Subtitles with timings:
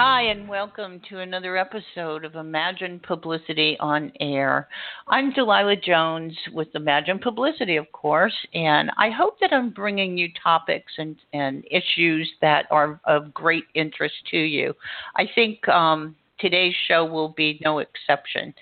[0.00, 4.68] Hi, and welcome to another episode of Imagine Publicity on Air.
[5.08, 10.28] I'm Delilah Jones with Imagine Publicity, of course, and I hope that I'm bringing you
[10.40, 14.72] topics and, and issues that are of great interest to you.
[15.16, 18.54] I think um, today's show will be no exception.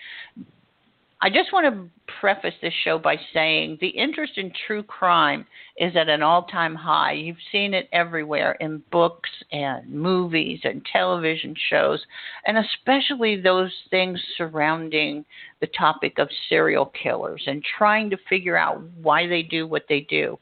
[1.23, 5.46] I just want to preface this show by saying the interest in true crime
[5.79, 7.12] is at an all time high.
[7.12, 12.05] You've seen it everywhere in books and movies and television shows,
[12.47, 15.25] and especially those things surrounding
[15.61, 20.01] the topic of serial killers and trying to figure out why they do what they
[20.01, 20.39] do.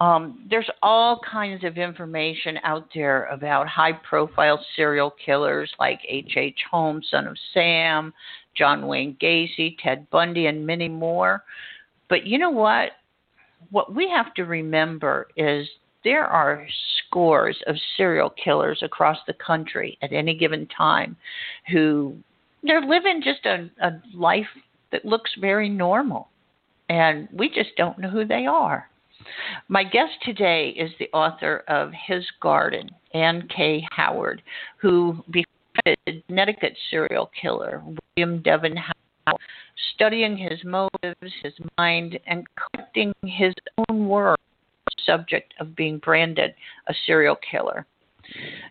[0.00, 6.36] Um, there's all kinds of information out there about high profile serial killers like H.H.
[6.36, 6.58] H.
[6.68, 8.12] Holmes, son of Sam,
[8.54, 11.42] John Wayne Gacy, Ted Bundy, and many more.
[12.08, 12.92] But you know what?
[13.70, 15.68] What we have to remember is
[16.04, 16.66] there are
[16.98, 21.16] scores of serial killers across the country at any given time
[21.70, 22.16] who
[22.62, 24.46] they're living just a, a life
[24.90, 26.28] that looks very normal.
[26.88, 28.88] And we just don't know who they are.
[29.68, 33.86] My guest today is the author of His Garden, Anne K.
[33.92, 34.42] Howard,
[34.78, 35.24] who
[36.28, 37.82] Connecticut serial killer,
[38.16, 39.38] William Devin Howell,
[39.94, 43.54] studying his motives, his mind, and collecting his
[43.88, 44.38] own work
[45.04, 46.54] subject of being branded
[46.88, 47.86] a serial killer.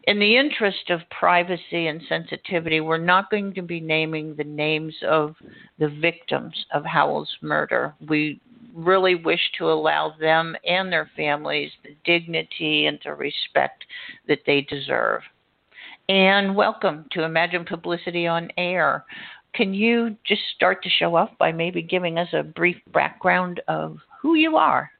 [0.05, 4.95] In the interest of privacy and sensitivity, we're not going to be naming the names
[5.07, 5.35] of
[5.77, 7.93] the victims of Howell's murder.
[8.07, 8.39] We
[8.73, 13.83] really wish to allow them and their families the dignity and the respect
[14.27, 15.21] that they deserve
[16.11, 19.05] and welcome to Imagine Publicity on Air.
[19.55, 23.95] Can you just start to show off by maybe giving us a brief background of
[24.21, 24.91] who you are?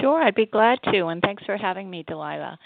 [0.00, 2.58] Sure, I'd be glad to, and thanks for having me, Delilah.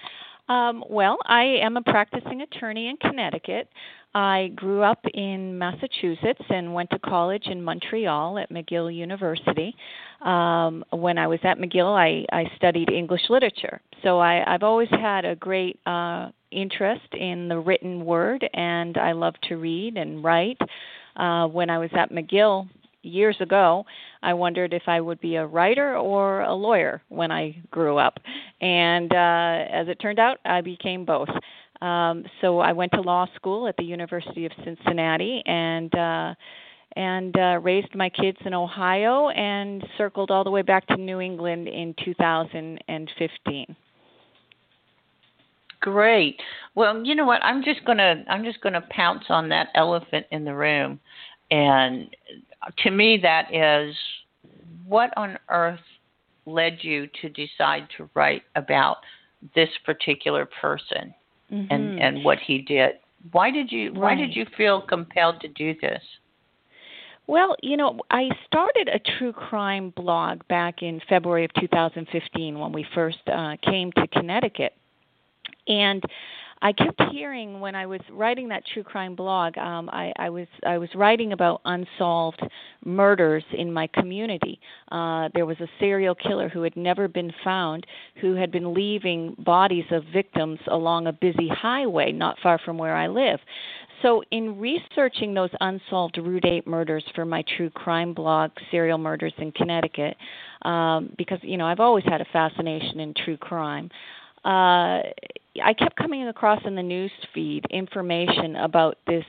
[0.49, 3.69] Um, well, I am a practicing attorney in Connecticut.
[4.15, 9.75] I grew up in Massachusetts and went to college in Montreal at McGill University.
[10.21, 13.81] Um, when I was at McGill, I, I studied English literature.
[14.03, 19.13] So I, I've always had a great uh, interest in the written word, and I
[19.13, 20.59] love to read and write.
[21.17, 22.69] Uh, when I was at McGill
[23.03, 23.85] years ago,
[24.23, 28.19] I wondered if I would be a writer or a lawyer when I grew up.
[28.61, 31.29] And uh, as it turned out, I became both.
[31.83, 36.35] Um, so I went to law school at the University of Cincinnati and uh,
[36.95, 41.21] and uh, raised my kids in Ohio and circled all the way back to New
[41.21, 43.77] England in 2015.
[45.81, 46.41] Great.
[46.77, 47.43] Well, you know what?
[47.43, 51.01] I'm just gonna I'm just gonna pounce on that elephant in the room,
[51.51, 52.15] and
[52.79, 53.93] to me, that is
[54.87, 55.81] what on earth
[56.47, 58.99] led you to decide to write about
[59.57, 61.13] this particular person
[61.53, 61.73] mm-hmm.
[61.73, 62.93] and and what he did.
[63.31, 66.03] Why did you Why did you feel compelled to do this?
[67.29, 72.73] Well, you know, I started a true crime blog back in February of 2015 when
[72.73, 74.75] we first uh, came to Connecticut
[75.69, 76.03] and
[76.63, 80.47] I kept hearing when I was writing that true crime blog, um, I, I was
[80.65, 82.41] I was writing about unsolved
[82.85, 84.61] murders in my community.
[84.93, 87.85] Uh, there was a serial killer who had never been found,
[88.21, 92.95] who had been leaving bodies of victims along a busy highway not far from where
[92.95, 93.41] I live.
[94.03, 99.35] So, in researching those unsolved Route 8 murders for my true crime blog, Serial Murders
[99.39, 100.17] in Connecticut,
[100.63, 103.91] um, because you know I've always had a fascination in true crime
[104.45, 105.03] uh,
[105.63, 109.25] I kept coming across in the news feed information about this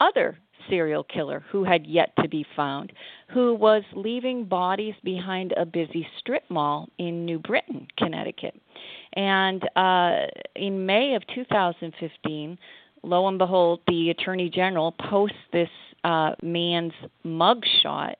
[0.00, 0.38] other
[0.68, 2.92] serial killer who had yet to be found,
[3.28, 8.54] who was leaving bodies behind a busy strip mall in New Britain, Connecticut.
[9.14, 12.58] And uh, in May of 2015,
[13.02, 15.68] lo and behold, the Attorney General posts this
[16.04, 16.92] uh, man's
[17.24, 18.14] mugshot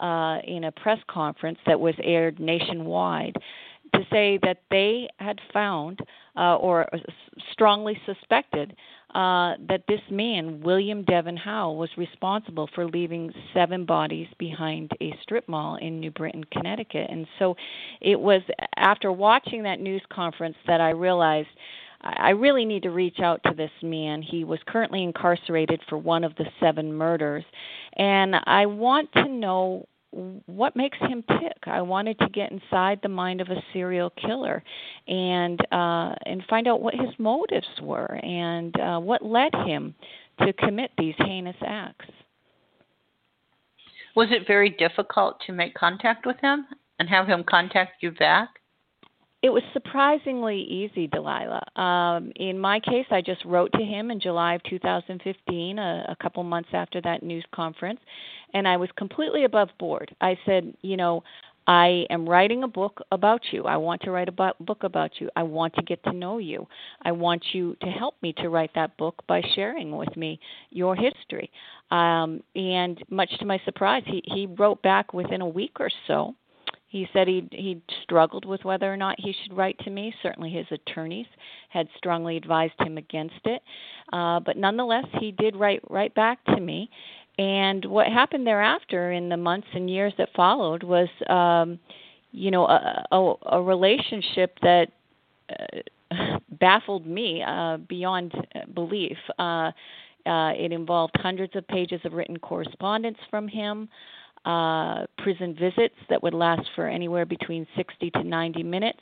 [0.00, 3.36] uh, in a press conference that was aired nationwide
[3.94, 6.00] to say that they had found
[6.36, 6.86] uh, or
[7.52, 8.74] strongly suspected
[9.14, 15.14] uh, that this man, William Devin Howell, was responsible for leaving seven bodies behind a
[15.22, 17.08] strip mall in New Britain, Connecticut.
[17.10, 17.54] And so
[18.00, 18.40] it was
[18.76, 21.48] after watching that news conference that I realized.
[22.04, 24.22] I really need to reach out to this man.
[24.22, 27.44] He was currently incarcerated for one of the seven murders.
[27.96, 31.56] And I want to know what makes him tick.
[31.64, 34.62] I wanted to get inside the mind of a serial killer
[35.08, 39.94] and uh, and find out what his motives were and uh, what led him
[40.40, 42.06] to commit these heinous acts.
[44.14, 46.66] Was it very difficult to make contact with him
[46.98, 48.48] and have him contact you back?
[49.42, 51.66] It was surprisingly easy, Delilah.
[51.80, 56.16] Um, in my case, I just wrote to him in July of 2015, a, a
[56.22, 57.98] couple months after that news conference,
[58.54, 60.14] and I was completely above board.
[60.20, 61.24] I said, you know,
[61.66, 63.64] I am writing a book about you.
[63.64, 65.28] I want to write a book about you.
[65.34, 66.66] I want to get to know you.
[67.02, 70.40] I want you to help me to write that book by sharing with me
[70.70, 71.50] your history.
[71.90, 76.34] Um, and much to my surprise, he, he wrote back within a week or so.
[76.92, 80.14] He said he he struggled with whether or not he should write to me.
[80.22, 81.24] Certainly, his attorneys
[81.70, 83.62] had strongly advised him against it,
[84.12, 86.90] uh, but nonetheless, he did write right back to me,
[87.38, 91.78] and what happened thereafter in the months and years that followed was, um,
[92.30, 94.88] you know, a, a, a relationship that
[95.48, 98.34] uh, baffled me uh, beyond
[98.74, 99.16] belief.
[99.38, 99.72] Uh,
[100.26, 103.88] uh, it involved hundreds of pages of written correspondence from him,
[104.44, 109.00] uh, prison visits that would last for anywhere between 60 to 90 minutes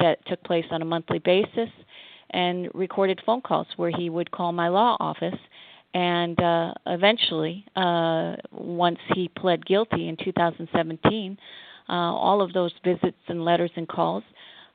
[0.00, 1.70] that took place on a monthly basis,
[2.30, 5.38] and recorded phone calls where he would call my law office
[5.94, 11.38] and uh, eventually, uh, once he pled guilty in 2017,
[11.88, 14.24] uh, all of those visits and letters and calls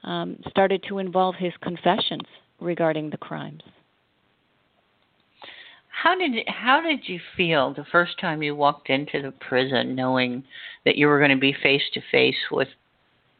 [0.05, 2.23] um, started to involve his confessions
[2.62, 3.62] regarding the crimes.
[6.01, 10.44] How did how did you feel the first time you walked into the prison, knowing
[10.86, 12.69] that you were going to be face to face with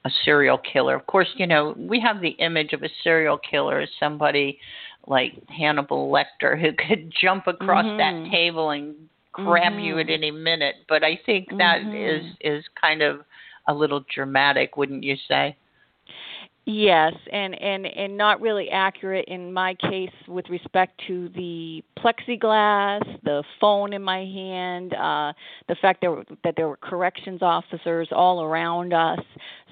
[0.04, 0.96] a serial killer?
[0.96, 4.60] Of course, you know we have the image of a serial killer as somebody
[5.08, 8.24] like Hannibal Lecter who could jump across mm-hmm.
[8.26, 8.96] that table and
[9.32, 9.82] grab mm-hmm.
[9.82, 10.76] you at any minute.
[10.90, 11.96] But I think that mm-hmm.
[11.96, 13.22] is is kind of
[13.70, 15.56] a little dramatic, wouldn't you say?
[16.66, 23.02] Yes, and and and not really accurate in my case with respect to the plexiglass,
[23.24, 25.34] the phone in my hand, uh,
[25.68, 29.20] the fact that that there were corrections officers all around us.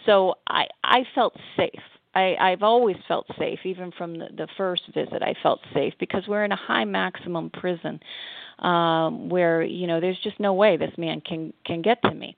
[0.07, 1.69] So I I felt safe.
[2.15, 5.21] I, I've always felt safe, even from the, the first visit.
[5.21, 7.99] I felt safe because we're in a high maximum prison,
[8.59, 12.35] um, where you know there's just no way this man can can get to me.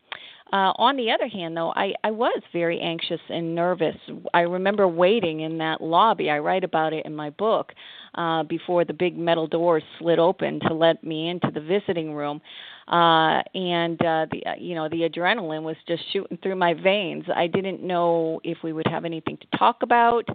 [0.51, 3.95] Uh, on the other hand, though, I, I was very anxious and nervous.
[4.33, 6.31] I remember waiting in that lobby.
[6.31, 7.71] I write about it in my book
[8.15, 12.41] uh, before the big metal doors slid open to let me into the visiting room.
[12.87, 17.23] Uh, and uh, the uh, you know the adrenaline was just shooting through my veins.
[17.35, 20.27] I didn't know if we would have anything to talk about.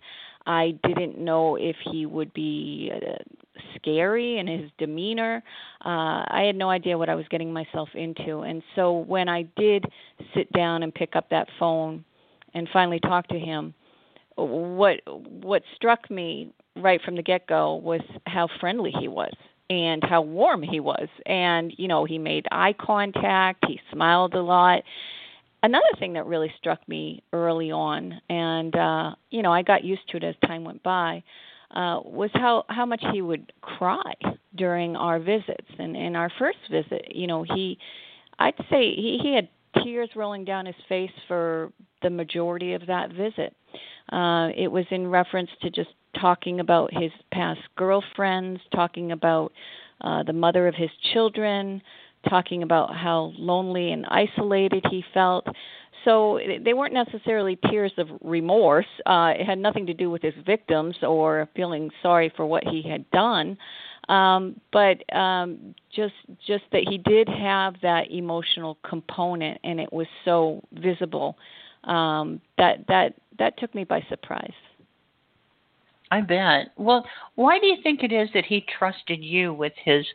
[0.47, 3.17] I didn't know if he would be uh,
[3.77, 5.43] scary in his demeanor.
[5.85, 8.41] Uh, I had no idea what I was getting myself into.
[8.41, 9.85] And so when I did
[10.35, 12.05] sit down and pick up that phone
[12.53, 13.75] and finally talk to him,
[14.37, 19.33] what what struck me right from the get go was how friendly he was
[19.71, 21.09] and how warm he was.
[21.27, 24.83] And you know, he made eye contact, he smiled a lot
[25.65, 30.09] another thing that really struck me early on, and uh, you know, I got used
[30.11, 31.23] to it as time went by,
[31.71, 34.13] uh, was how how much he would cry
[34.55, 35.67] during our visits.
[35.79, 37.79] And in our first visit, you know, he,
[38.39, 39.49] I'd say he he had
[39.83, 41.73] tears rolling down his face for
[42.03, 43.57] the majority of that visit.
[44.13, 45.91] Uh, it was in reference to just
[46.21, 49.51] talking about his past girlfriends, talking about
[50.03, 51.83] uh, the mother of his children,
[52.29, 55.47] talking about how lonely and isolated he felt.
[56.05, 58.87] So they weren't necessarily tears of remorse.
[59.07, 62.83] Uh, it had nothing to do with his victims or feeling sorry for what he
[62.83, 63.57] had done,
[64.09, 66.15] um, but um, just
[66.47, 71.39] just that he did have that emotional component, and it was so visible
[71.85, 74.53] um, that that that took me by surprise.
[76.11, 76.73] I bet.
[76.77, 80.07] Well, why do you think it is that he trusted you with his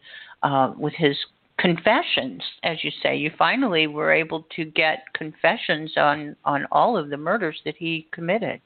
[0.43, 1.17] uh, with his
[1.59, 3.15] confessions, as you say.
[3.15, 8.07] You finally were able to get confessions on on all of the murders that he
[8.11, 8.61] committed.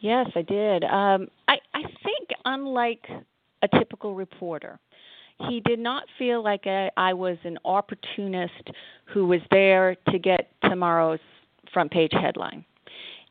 [0.00, 0.84] Yes, I did.
[0.84, 3.06] Um, I I think unlike
[3.62, 4.78] a typical reporter,
[5.48, 8.70] he did not feel like I, I was an opportunist
[9.04, 11.20] who was there to get tomorrow's
[11.72, 12.64] front page headline.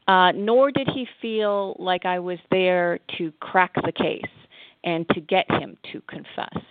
[0.08, 4.22] Uh, nor did he feel like I was there to crack the case
[4.84, 6.62] and to get him to confess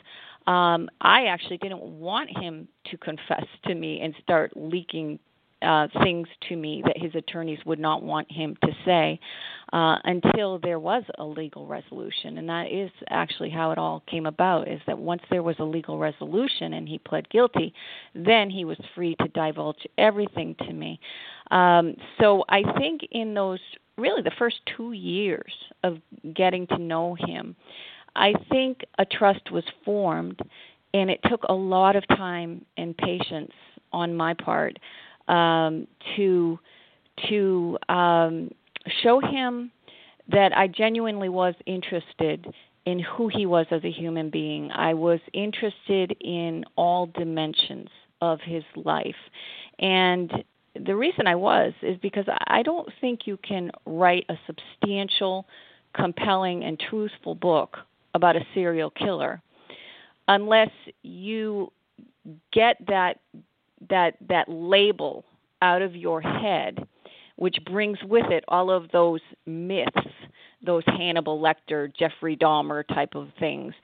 [0.47, 5.19] um, I actually didn't want him to confess to me and start leaking
[5.63, 9.19] uh, things to me that his attorneys would not want him to say
[9.73, 12.39] uh, until there was a legal resolution.
[12.39, 15.65] And that is actually how it all came about is that once there was a
[15.65, 17.73] legal resolution and he pled guilty,
[18.15, 20.99] then he was free to divulge everything to me.
[21.51, 23.61] Um, so I think in those
[23.97, 25.53] really the first two years
[25.85, 25.99] of
[26.35, 27.55] getting to know him,
[28.15, 30.41] I think a trust was formed,
[30.95, 33.53] and it took a lot of time and patience
[33.93, 34.79] on my part
[35.29, 36.59] um, to
[37.29, 38.51] to um,
[39.03, 39.71] show him
[40.29, 42.53] that I genuinely was interested
[42.87, 44.71] in who he was as a human being.
[44.73, 47.89] I was interested in all dimensions
[48.21, 49.15] of his life.
[49.79, 50.33] And
[50.75, 55.47] the reason I was is because I don't think you can write a substantial,
[55.95, 57.79] compelling, and truthful book
[58.15, 59.41] about a serial killer
[60.29, 60.71] unless
[61.03, 61.71] you
[62.53, 63.19] get that
[63.91, 65.25] that that label
[65.61, 66.87] out of your head
[67.37, 69.91] which brings with it all of those myths
[70.65, 73.75] those Hannibal Lecter, Jeffrey Dahmer type of things.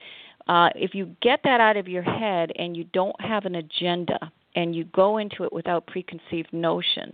[0.47, 4.17] Uh, if you get that out of your head and you don't have an agenda
[4.55, 7.13] and you go into it without preconceived notions,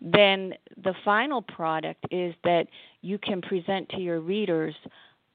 [0.00, 2.66] then the final product is that
[3.02, 4.74] you can present to your readers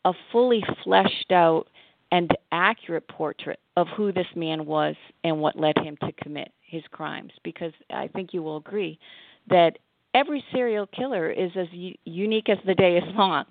[0.06, 1.68] a fully fleshed out
[2.12, 6.84] and accurate portrait of who this man was and what led him to commit his
[6.92, 7.32] crimes.
[7.44, 9.00] Because I think you will agree
[9.50, 9.80] that
[10.14, 13.46] every serial killer is as unique as the day is long.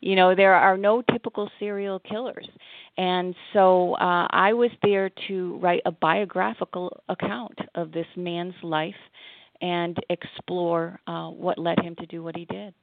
[0.00, 2.48] You know, there are no typical serial killers.
[2.96, 8.94] And so uh, I was there to write a biographical account of this man's life
[9.60, 12.74] and explore uh, what led him to do what he did.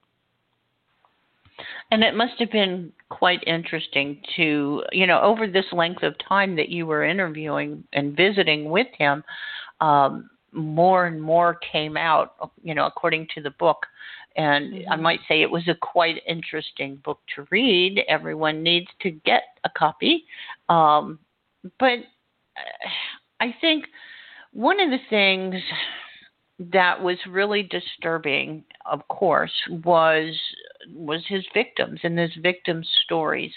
[1.91, 6.55] And it must have been quite interesting to, you know, over this length of time
[6.55, 9.23] that you were interviewing and visiting with him,
[9.81, 13.85] um, more and more came out, you know, according to the book.
[14.35, 14.91] And mm-hmm.
[14.91, 18.01] I might say it was a quite interesting book to read.
[18.07, 20.25] Everyone needs to get a copy.
[20.69, 21.19] Um,
[21.79, 21.99] but
[22.57, 22.89] uh,
[23.39, 23.85] I think
[24.53, 25.55] one of the things
[26.71, 29.53] that was really disturbing, of course,
[29.83, 30.35] was
[30.93, 33.51] was his victims and his victims' stories.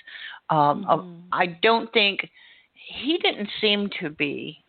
[0.50, 1.10] Um, mm-hmm.
[1.32, 2.28] I don't think
[2.74, 4.64] he didn't seem to be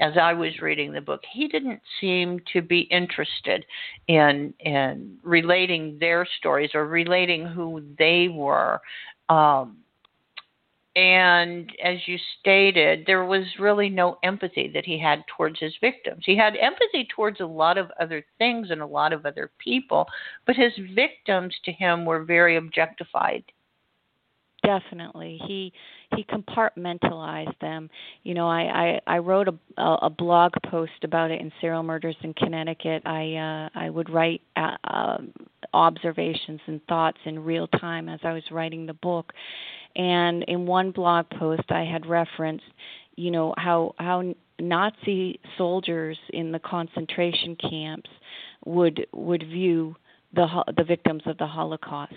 [0.00, 3.64] as I was reading the book, he didn't seem to be interested
[4.08, 8.80] in in relating their stories or relating who they were.
[9.28, 9.78] Um,
[10.94, 16.22] and as you stated, there was really no empathy that he had towards his victims.
[16.26, 20.06] He had empathy towards a lot of other things and a lot of other people,
[20.46, 23.42] but his victims to him were very objectified.
[24.64, 25.40] Definitely.
[25.48, 25.72] He
[26.14, 27.90] he compartmentalized them.
[28.22, 32.14] You know i i, I wrote a, a blog post about it in serial murders
[32.22, 33.02] in connecticut.
[33.04, 35.18] I uh i would write uh, uh,
[35.74, 39.32] observations and thoughts in real time as i was writing the book
[39.96, 42.64] and in one blog post i had referenced
[43.16, 44.22] you know how how
[44.60, 48.10] nazi soldiers in the concentration camps
[48.64, 49.94] would would view
[50.34, 52.14] the the victims of the Holocaust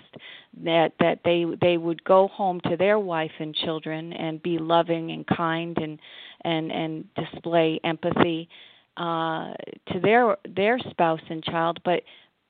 [0.64, 5.10] that that they they would go home to their wife and children and be loving
[5.10, 5.98] and kind and
[6.42, 8.48] and and display empathy
[8.96, 9.52] uh
[9.92, 12.02] to their their spouse and child but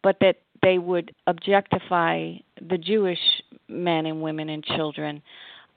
[0.02, 2.32] but that they would objectify
[2.68, 3.18] the Jewish
[3.68, 5.22] men and women and children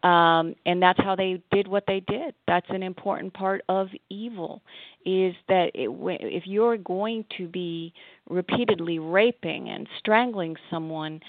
[0.04, 2.34] um, and that's how they did what they did.
[2.48, 4.62] That's an important part of evil,
[5.06, 5.90] is that it,
[6.22, 7.94] if you're going to be
[8.30, 11.20] repeatedly raping and strangling someone,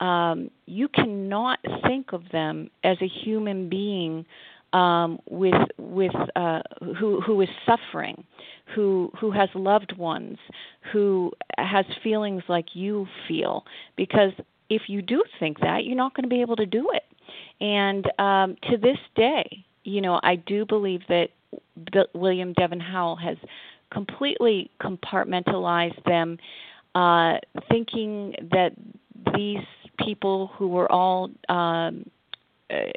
[0.00, 4.26] um, you cannot think of them as a human being
[4.72, 6.60] um, with with uh,
[6.98, 8.24] who who is suffering,
[8.74, 10.38] who who has loved ones,
[10.92, 13.64] who has feelings like you feel.
[13.96, 14.32] Because
[14.70, 17.04] if you do think that, you're not going to be able to do it.
[17.60, 21.28] And um, to this day, you know, I do believe that
[22.14, 23.36] William Devin Howell has
[23.90, 26.38] completely compartmentalized them,
[26.94, 27.38] uh,
[27.70, 28.72] thinking that
[29.34, 29.64] these
[30.04, 32.04] people who were all um,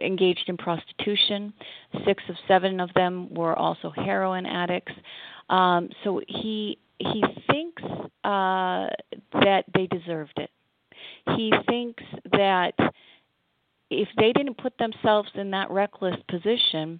[0.01, 1.53] engaged in prostitution,
[2.05, 4.93] six of seven of them were also heroin addicts.
[5.49, 7.81] Um, so he he thinks
[8.23, 8.87] uh,
[9.33, 10.49] that they deserved it.
[11.35, 12.73] He thinks that
[13.89, 16.99] if they didn't put themselves in that reckless position,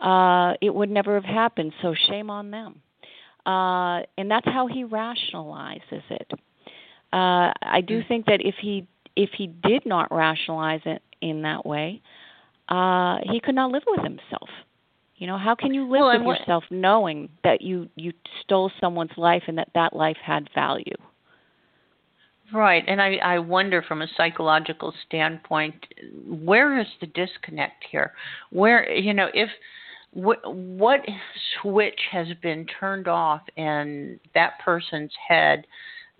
[0.00, 1.72] uh, it would never have happened.
[1.82, 2.80] So shame on them.
[3.46, 6.30] Uh, and that's how he rationalizes it.
[7.12, 8.08] Uh, I do mm.
[8.08, 12.02] think that if he if he did not rationalize it in that way,
[12.68, 14.48] uh, he could not live with himself.
[15.16, 18.12] You know, how can you live well, with yourself knowing that you you
[18.42, 20.96] stole someone's life and that that life had value?
[22.52, 25.86] Right, and I, I wonder from a psychological standpoint,
[26.26, 28.12] where is the disconnect here?
[28.50, 29.48] Where you know if
[30.12, 31.00] what what
[31.60, 35.66] switch has been turned off in that person's head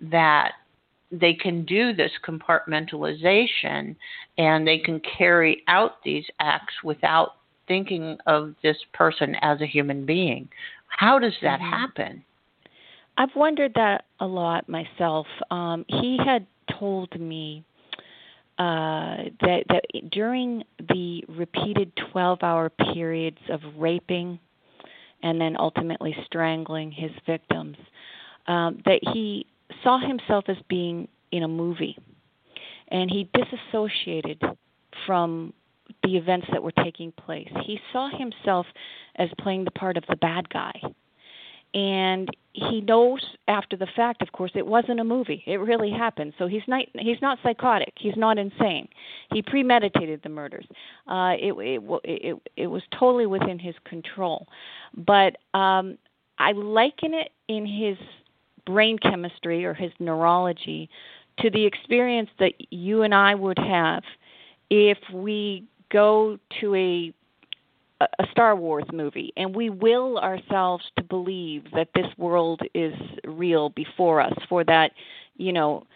[0.00, 0.52] that
[1.12, 3.94] they can do this compartmentalization
[4.38, 7.32] and they can carry out these acts without
[7.68, 10.48] thinking of this person as a human being.
[10.88, 11.70] How does that mm-hmm.
[11.70, 12.24] happen?
[13.18, 15.26] I've wondered that a lot myself.
[15.50, 16.46] Um, he had
[16.78, 17.62] told me
[18.58, 24.38] uh, that that during the repeated 12-hour periods of raping
[25.22, 27.76] and then ultimately strangling his victims,
[28.46, 29.46] um, that he
[29.82, 31.96] saw himself as being in a movie,
[32.88, 34.42] and he disassociated
[35.06, 35.52] from
[36.02, 37.48] the events that were taking place.
[37.64, 38.66] He saw himself
[39.16, 40.72] as playing the part of the bad guy.
[41.74, 45.42] And he knows after the fact, of course, it wasn't a movie.
[45.46, 46.34] It really happened.
[46.38, 47.94] So he's not he's not psychotic.
[47.96, 48.88] He's not insane.
[49.32, 50.66] He premeditated the murders.
[51.06, 54.46] Uh, it, it it it was totally within his control.
[54.94, 55.96] But um,
[56.38, 57.96] I liken it in his
[58.66, 60.88] brain chemistry or his neurology
[61.40, 64.02] to the experience that you and I would have
[64.70, 67.12] if we go to a
[68.18, 73.68] a Star Wars movie and we will ourselves to believe that this world is real
[73.70, 74.90] before us for that,
[75.36, 75.86] you know,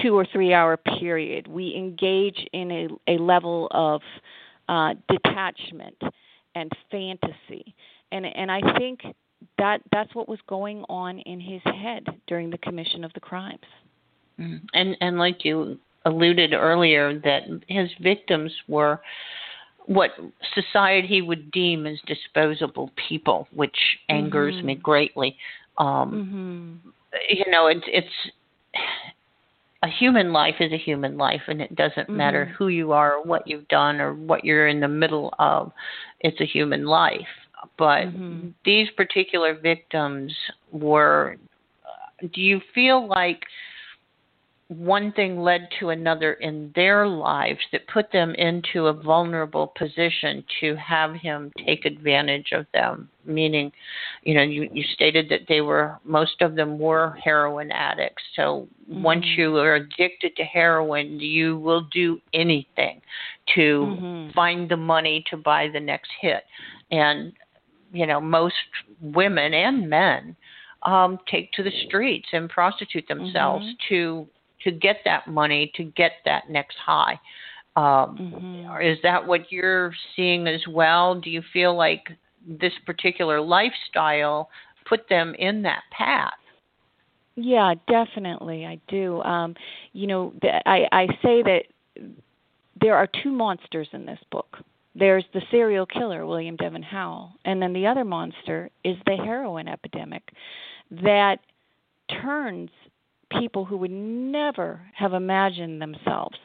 [0.00, 1.48] two or three hour period.
[1.48, 4.00] We engage in a, a level of
[4.68, 6.00] uh, detachment
[6.54, 7.74] and fantasy.
[8.10, 9.00] And and I think
[9.58, 13.58] that that's what was going on in his head during the commission of the crimes.
[14.38, 14.66] Mm-hmm.
[14.74, 19.00] And and like you alluded earlier, that his victims were
[19.86, 20.10] what
[20.54, 23.76] society would deem as disposable people, which
[24.08, 24.66] angers mm-hmm.
[24.66, 25.36] me greatly.
[25.78, 26.88] Um, mm-hmm.
[27.30, 28.32] You know, it's it's
[29.82, 32.16] a human life is a human life, and it doesn't mm-hmm.
[32.16, 35.72] matter who you are, or what you've done, or what you're in the middle of.
[36.20, 37.26] It's a human life.
[37.78, 38.48] But mm-hmm.
[38.64, 40.34] these particular victims
[40.70, 41.36] were.
[42.32, 43.40] Do you feel like
[44.78, 50.44] one thing led to another in their lives that put them into a vulnerable position
[50.60, 53.70] to have him take advantage of them meaning
[54.22, 58.66] you know you, you stated that they were most of them were heroin addicts so
[58.90, 59.02] mm-hmm.
[59.02, 63.00] once you are addicted to heroin you will do anything
[63.54, 64.32] to mm-hmm.
[64.32, 66.44] find the money to buy the next hit
[66.90, 67.32] and
[67.92, 68.54] you know most
[69.00, 70.36] women and men
[70.84, 73.94] um take to the streets and prostitute themselves mm-hmm.
[73.94, 74.26] to
[74.64, 77.18] to get that money to get that next high.
[77.74, 78.86] Um, mm-hmm.
[78.86, 81.18] Is that what you're seeing as well?
[81.18, 82.06] Do you feel like
[82.46, 84.50] this particular lifestyle
[84.88, 86.32] put them in that path?
[87.34, 89.22] Yeah, definitely, I do.
[89.22, 89.54] Um,
[89.92, 90.34] you know,
[90.66, 91.62] I, I say that
[92.80, 94.58] there are two monsters in this book.
[94.94, 99.68] There's the serial killer, William Devin Howell, and then the other monster is the heroin
[99.68, 100.22] epidemic
[100.90, 101.38] that
[102.22, 102.70] turns
[103.38, 106.36] people who would never have imagined themselves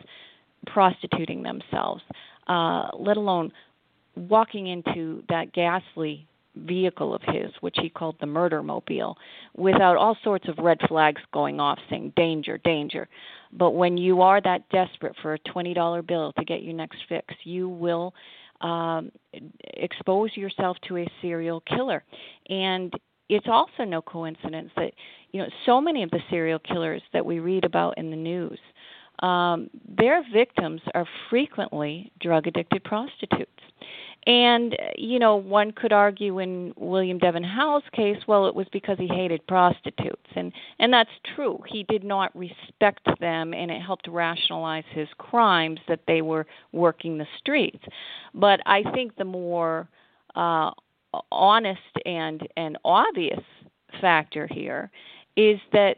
[0.65, 2.01] prostituting themselves,
[2.47, 3.51] uh, let alone
[4.15, 6.27] walking into that ghastly
[6.65, 9.17] vehicle of his, which he called the murder mobile,
[9.55, 13.07] without all sorts of red flags going off saying danger, danger.
[13.53, 17.33] But when you are that desperate for a $20 bill to get your next fix,
[17.43, 18.13] you will
[18.61, 19.11] um,
[19.75, 22.03] expose yourself to a serial killer.
[22.49, 22.93] And
[23.29, 24.93] it's also no coincidence that
[25.31, 28.59] you know so many of the serial killers that we read about in the news
[29.19, 33.51] um, their victims are frequently drug addicted prostitutes
[34.25, 38.97] and you know one could argue in William Devin Howell's case well it was because
[38.97, 40.29] he hated prostitutes.
[40.35, 41.59] And and that's true.
[41.67, 47.17] He did not respect them and it helped rationalize his crimes that they were working
[47.17, 47.83] the streets.
[48.33, 49.87] But I think the more
[50.35, 50.71] uh
[51.31, 53.39] honest and and obvious
[54.01, 54.91] factor here
[55.35, 55.97] is that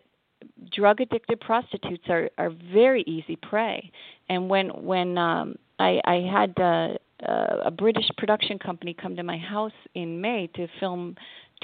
[0.72, 3.92] drug addicted prostitutes are are very easy prey.
[4.30, 6.94] And when when um i i had uh,
[7.28, 11.16] uh, a british production company come to my house in may to film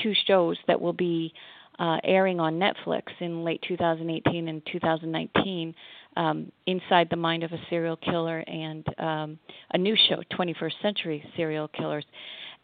[0.02, 1.34] two shows that will be
[1.80, 5.76] uh, airing on Netflix in late 2018 and 2019,
[6.15, 9.39] um, Inside the Mind of a Serial Killer, and um,
[9.74, 12.06] a new show, 21st Century Serial Killers.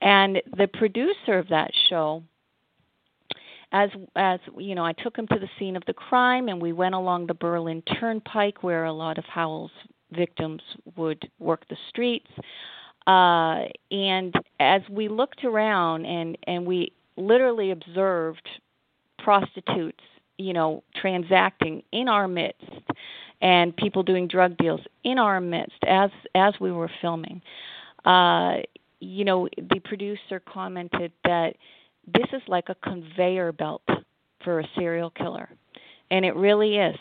[0.02, 2.24] And the producer of that show,
[3.74, 6.74] as as you know, I took him to the scene of the crime, and we
[6.74, 9.72] went along the Berlin Turnpike, where a lot of Howell's
[10.12, 10.62] victims
[10.96, 12.30] would work the streets.
[13.08, 18.48] Uh, and as we looked around, and and we literally observed
[19.20, 20.04] prostitutes,
[20.38, 22.72] you know, transacting in our midst,
[23.42, 27.42] and people doing drug deals in our midst as as we were filming.
[28.06, 28.58] Uh,
[29.00, 31.56] you know, the producer commented that
[32.08, 33.84] this is like a conveyor belt
[34.44, 35.50] for a serial killer.
[36.10, 36.96] And it really is.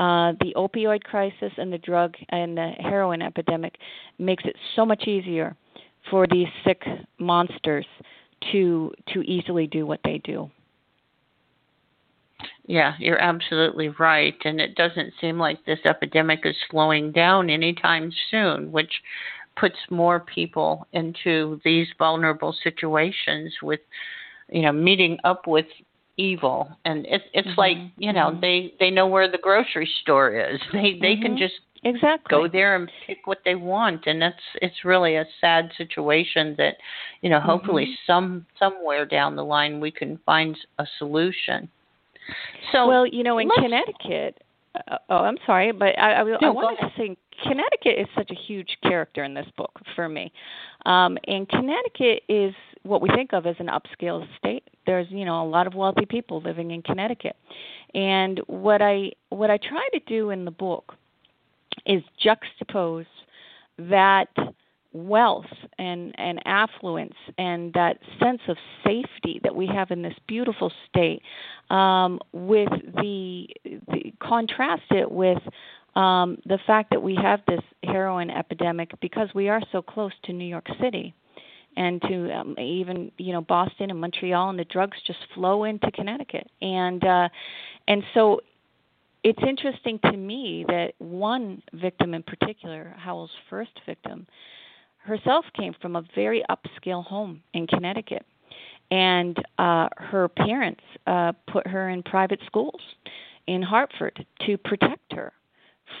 [0.00, 3.76] Uh, the opioid crisis and the drug and the heroin epidemic
[4.18, 5.54] makes it so much easier
[6.10, 6.82] for these sick
[7.18, 7.84] monsters
[8.50, 10.50] to to easily do what they do.
[12.64, 14.36] Yeah, you're absolutely right.
[14.46, 19.02] And it doesn't seem like this epidemic is slowing down anytime soon, which
[19.58, 23.80] puts more people into these vulnerable situations with,
[24.50, 25.66] you know, meeting up with
[26.16, 26.68] evil.
[26.84, 27.60] And it, it's mm-hmm.
[27.60, 28.40] like, you know, mm-hmm.
[28.40, 30.60] they, they know where the grocery store is.
[30.72, 31.22] They, they mm-hmm.
[31.22, 35.24] can just exactly go there and pick what they want and that's it's really a
[35.40, 36.74] sad situation that
[37.22, 38.12] you know hopefully mm-hmm.
[38.12, 41.68] some somewhere down the line we can find a solution
[42.72, 44.42] so well you know in connecticut
[44.74, 48.30] uh, oh i'm sorry but i i, no, I wanted to say connecticut is such
[48.30, 50.30] a huge character in this book for me
[50.84, 54.64] um and connecticut is what we think of as an upscale state.
[54.86, 57.36] There's you know a lot of wealthy people living in connecticut.
[57.94, 60.94] And what i what i try to do in the book
[61.86, 63.06] is juxtapose
[63.78, 64.28] that
[64.92, 65.46] wealth
[65.78, 71.22] and, and affluence and that sense of safety that we have in this beautiful state
[71.70, 75.38] um, with the, the contrast it with
[75.94, 80.32] um, the fact that we have this heroin epidemic because we are so close to
[80.32, 81.14] New York City
[81.80, 85.90] and to um, even you know Boston and Montreal and the drugs just flow into
[85.90, 87.28] Connecticut and uh
[87.88, 88.40] and so
[89.22, 94.26] it's interesting to me that one victim in particular, Howell's first victim,
[94.98, 98.24] herself came from a very upscale home in Connecticut.
[98.90, 102.80] And uh, her parents uh, put her in private schools
[103.46, 105.32] in Hartford to protect her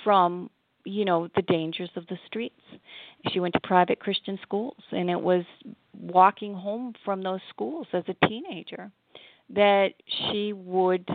[0.02, 0.50] from,
[0.84, 2.60] you know, the dangers of the streets.
[3.32, 5.44] She went to private Christian schools, and it was
[5.98, 8.90] walking home from those schools as a teenager
[9.54, 11.08] that she would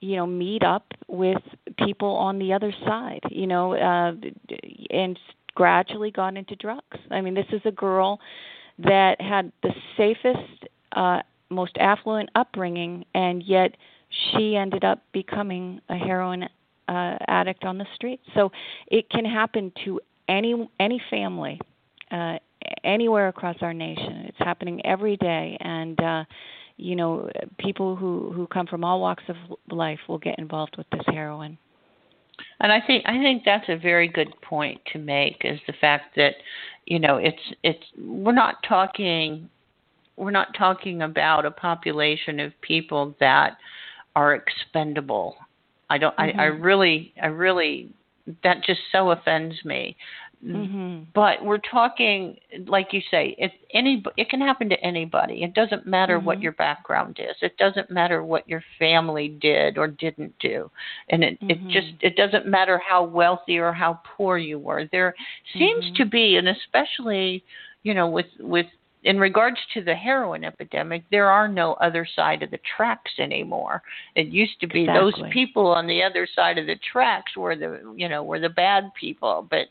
[0.00, 1.42] you know meet up with
[1.84, 4.12] people on the other side you know uh
[4.90, 5.18] and
[5.54, 8.20] gradually got into drugs i mean this is a girl
[8.78, 11.20] that had the safest uh
[11.50, 13.76] most affluent upbringing and yet
[14.08, 16.48] she ended up becoming a heroin
[16.92, 18.20] uh addict on the street.
[18.34, 18.50] So
[18.88, 21.60] it can happen to any any family
[22.10, 22.36] uh
[22.84, 24.24] anywhere across our nation.
[24.28, 25.56] It's happening every day.
[25.60, 26.24] And uh
[26.76, 29.36] you know people who who come from all walks of
[29.70, 31.58] life will get involved with this heroin.
[32.60, 36.16] And i think i think that's a very good point to make is the fact
[36.16, 36.34] that
[36.86, 39.48] you know it's it's we're not talking
[40.16, 43.56] we're not talking about a population of people that
[44.14, 45.36] are expendable
[45.90, 46.38] i don't mm-hmm.
[46.38, 47.90] I, I really i really
[48.44, 49.96] that just so offends me
[50.44, 51.04] Mm-hmm.
[51.14, 55.44] But we're talking, like you say, it any it can happen to anybody.
[55.44, 56.26] It doesn't matter mm-hmm.
[56.26, 57.36] what your background is.
[57.42, 60.68] It doesn't matter what your family did or didn't do,
[61.10, 61.50] and it mm-hmm.
[61.50, 64.88] it just it doesn't matter how wealthy or how poor you were.
[64.90, 65.14] There
[65.52, 65.94] seems mm-hmm.
[66.02, 67.44] to be, and especially,
[67.84, 68.66] you know, with with
[69.04, 73.82] in regards to the heroin epidemic, there are no other side of the tracks anymore.
[74.14, 75.22] It used to be exactly.
[75.22, 78.48] those people on the other side of the tracks were the you know were the
[78.48, 79.66] bad people, but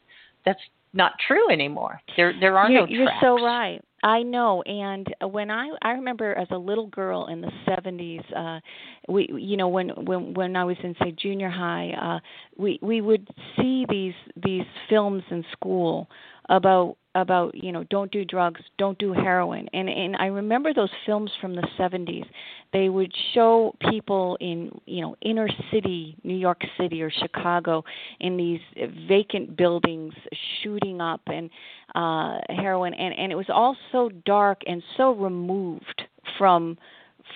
[0.45, 0.59] that's
[0.93, 2.01] not true anymore.
[2.17, 3.21] There there are you're, no tracks.
[3.21, 3.81] You're so right.
[4.03, 8.59] I know, and when I I remember as a little girl in the 70s, uh
[9.07, 12.19] we you know when when when I was in say junior high, uh
[12.57, 16.09] we we would see these these films in school
[16.49, 19.67] about about you know don't do drugs don't do heroin.
[19.73, 22.25] And and i remember those films from the 70s
[22.73, 27.83] they would show people in you know inner city new york city or chicago
[28.21, 28.61] in these
[29.07, 30.13] vacant buildings
[30.61, 31.49] shooting up and
[31.95, 32.93] uh heroin.
[32.93, 36.03] And and it was all so dark and so removed
[36.37, 36.77] from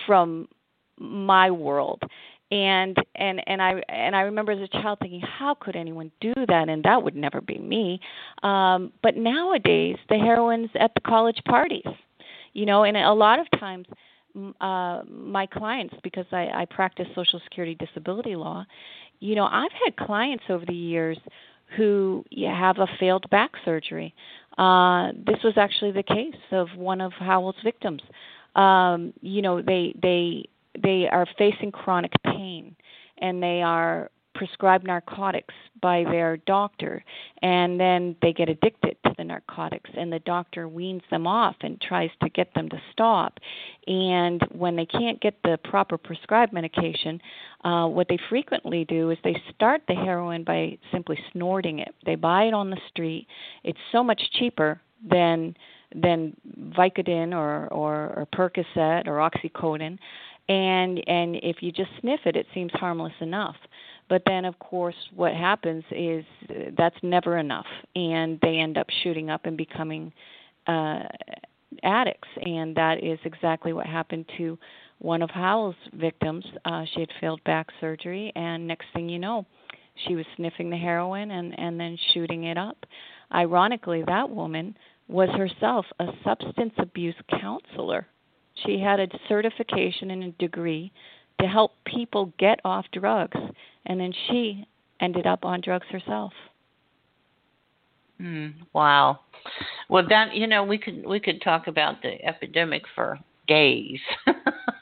[0.06, 0.48] from
[0.98, 2.02] my world
[2.50, 6.32] and and and I and I remember as a child thinking, how could anyone do
[6.48, 6.68] that?
[6.68, 8.00] And that would never be me.
[8.42, 11.86] Um, but nowadays, the heroines at the college parties,
[12.52, 13.86] you know, and a lot of times,
[14.60, 18.64] uh, my clients, because I, I practice Social Security disability law,
[19.20, 21.18] you know, I've had clients over the years
[21.76, 24.14] who have a failed back surgery.
[24.56, 28.02] Uh, this was actually the case of one of Howell's victims.
[28.54, 30.48] Um, you know, they they
[30.82, 32.74] they are facing chronic pain
[33.18, 37.02] and they are prescribed narcotics by their doctor
[37.42, 41.80] and then they get addicted to the narcotics and the doctor weans them off and
[41.80, 43.38] tries to get them to stop.
[43.86, 47.20] And when they can't get the proper prescribed medication
[47.64, 51.94] uh what they frequently do is they start the heroin by simply snorting it.
[52.04, 53.26] They buy it on the street.
[53.64, 55.56] It's so much cheaper than
[55.94, 56.36] than
[56.76, 59.98] Vicodin or or, or Percocet or oxycodone
[60.48, 63.56] and and if you just sniff it it seems harmless enough
[64.08, 68.86] but then of course what happens is uh, that's never enough and they end up
[69.02, 70.12] shooting up and becoming
[70.66, 71.00] uh
[71.82, 74.56] addicts and that is exactly what happened to
[74.98, 76.44] one of Howell's victims.
[76.64, 79.46] Uh, she had failed back surgery, and next thing you know,
[80.06, 82.76] she was sniffing the heroin and and then shooting it up.
[83.34, 84.76] Ironically, that woman
[85.08, 88.06] was herself a substance abuse counselor.
[88.64, 90.92] She had a certification and a degree
[91.40, 93.38] to help people get off drugs,
[93.84, 94.66] and then she
[95.00, 96.32] ended up on drugs herself.
[98.20, 99.20] Mm, wow.
[99.88, 104.00] Well, that you know, we could we could talk about the epidemic for days.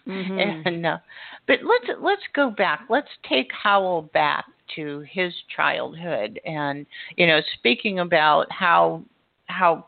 [0.06, 0.66] mm-hmm.
[0.66, 0.98] and, uh,
[1.46, 2.87] but let's let's go back.
[2.88, 4.44] Let's take Howell back
[4.76, 9.02] to his childhood, and you know, speaking about how
[9.46, 9.87] how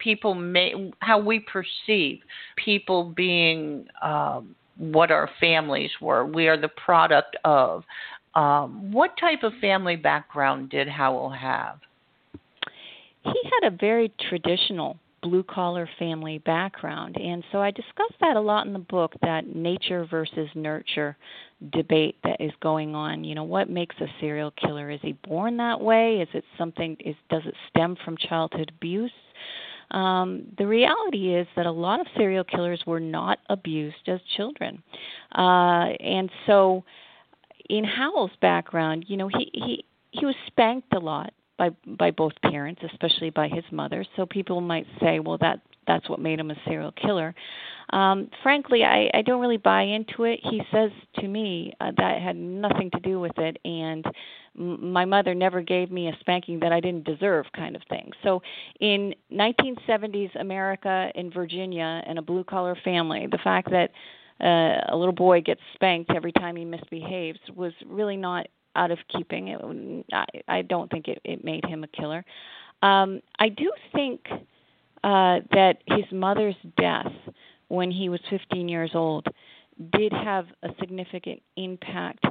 [0.00, 2.20] people may how we perceive
[2.56, 6.26] people being um, what our families were.
[6.26, 7.84] We are the product of.
[8.34, 11.80] Um, what type of family background did Howell have?
[13.24, 17.16] He had a very traditional blue collar family background.
[17.16, 21.16] And so I discuss that a lot in the book that nature versus nurture
[21.72, 23.24] debate that is going on.
[23.24, 24.90] You know, what makes a serial killer?
[24.90, 26.16] Is he born that way?
[26.16, 29.12] Is it something is does it stem from childhood abuse?
[29.90, 34.82] Um, the reality is that a lot of serial killers were not abused as children.
[35.36, 36.84] Uh, and so
[37.68, 42.32] in Howell's background, you know, he, he he was spanked a lot by by both
[42.42, 44.04] parents, especially by his mother.
[44.16, 47.34] So people might say, well, that that's what made him a serial killer.
[47.90, 50.38] Um, frankly, I, I don't really buy into it.
[50.42, 54.04] He says to me uh, that had nothing to do with it, and
[54.56, 58.10] my mother never gave me a spanking that I didn't deserve, kind of thing.
[58.22, 58.42] So,
[58.80, 63.90] in 1970s America in Virginia, in a blue collar family, the fact that
[64.42, 68.98] uh, a little boy gets spanked every time he misbehaves was really not out of
[69.14, 69.48] keeping.
[69.48, 72.24] It, I, I don't think it, it made him a killer.
[72.82, 74.22] Um, I do think
[75.04, 77.12] uh, that his mother's death
[77.68, 79.26] when he was 15 years old
[79.92, 82.24] did have a significant impact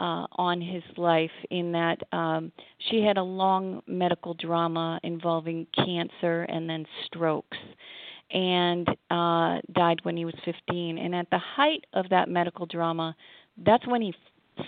[0.00, 2.50] uh, on his life in that um,
[2.90, 7.58] she had a long medical drama involving cancer and then strokes
[8.32, 10.96] and uh, died when he was 15.
[10.96, 13.14] And at the height of that medical drama,
[13.64, 14.14] that's when he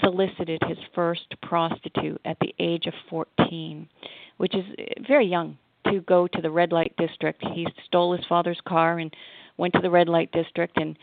[0.03, 3.88] solicited his first prostitute at the age of 14,
[4.37, 4.64] which is
[5.07, 5.57] very young
[5.90, 7.42] to go to the red light district.
[7.55, 9.14] He stole his father's car and
[9.57, 10.97] went to the red light district and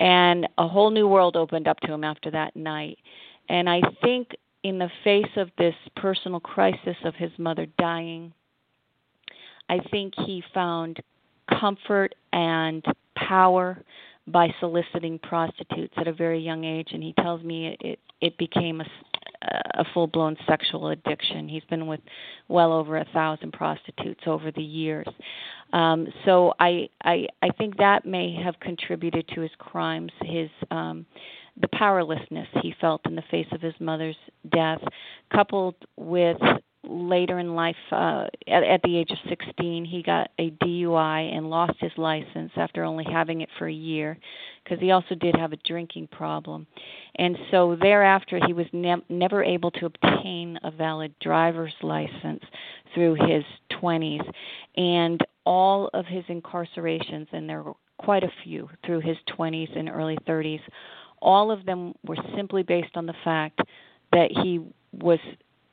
[0.00, 2.98] and a whole new world opened up to him after that night.
[3.48, 4.30] And I think
[4.62, 8.32] in the face of this personal crisis of his mother dying,
[9.68, 11.00] I think he found
[11.60, 12.84] comfort and
[13.16, 13.82] power
[14.26, 18.38] by soliciting prostitutes at a very young age and he tells me it it, it
[18.38, 18.86] became a
[19.74, 21.48] a full blown sexual addiction.
[21.48, 22.00] He's been with
[22.48, 25.06] well over a thousand prostitutes over the years.
[25.72, 30.12] Um, so I, I I think that may have contributed to his crimes.
[30.22, 31.04] His um,
[31.60, 34.16] the powerlessness he felt in the face of his mother's
[34.50, 34.80] death,
[35.32, 36.38] coupled with
[36.88, 41.48] later in life, uh, at, at the age of 16, he got a DUI and
[41.48, 44.18] lost his license after only having it for a year,
[44.62, 46.66] because he also did have a drinking problem.
[47.16, 52.42] And so thereafter, he was ne- never able to obtain a valid driver's license
[52.94, 53.44] through his
[53.82, 54.26] 20s.
[54.76, 59.88] And all of his incarcerations, and there were quite a few through his 20s and
[59.88, 60.60] early 30s,
[61.20, 63.60] all of them were simply based on the fact
[64.12, 64.60] that he
[64.92, 65.18] was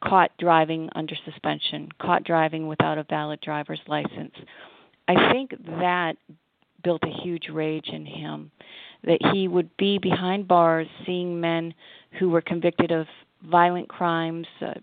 [0.04, 4.34] caught driving under suspension, caught driving without a valid driver's license.
[5.08, 6.16] I think that
[6.84, 8.52] built a huge rage in him
[9.04, 11.74] that he would be behind bars seeing men
[12.20, 13.08] who were convicted of
[13.44, 14.74] violent crimes, uh,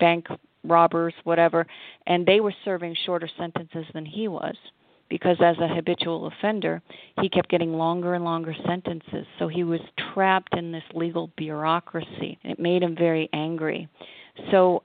[0.00, 0.26] bank
[0.64, 1.66] robbers, whatever,
[2.06, 4.56] and they were serving shorter sentences than he was
[5.08, 6.82] because as a habitual offender,
[7.20, 9.26] he kept getting longer and longer sentences.
[9.38, 9.80] So he was
[10.12, 12.38] trapped in this legal bureaucracy.
[12.42, 13.88] It made him very angry.
[14.50, 14.82] So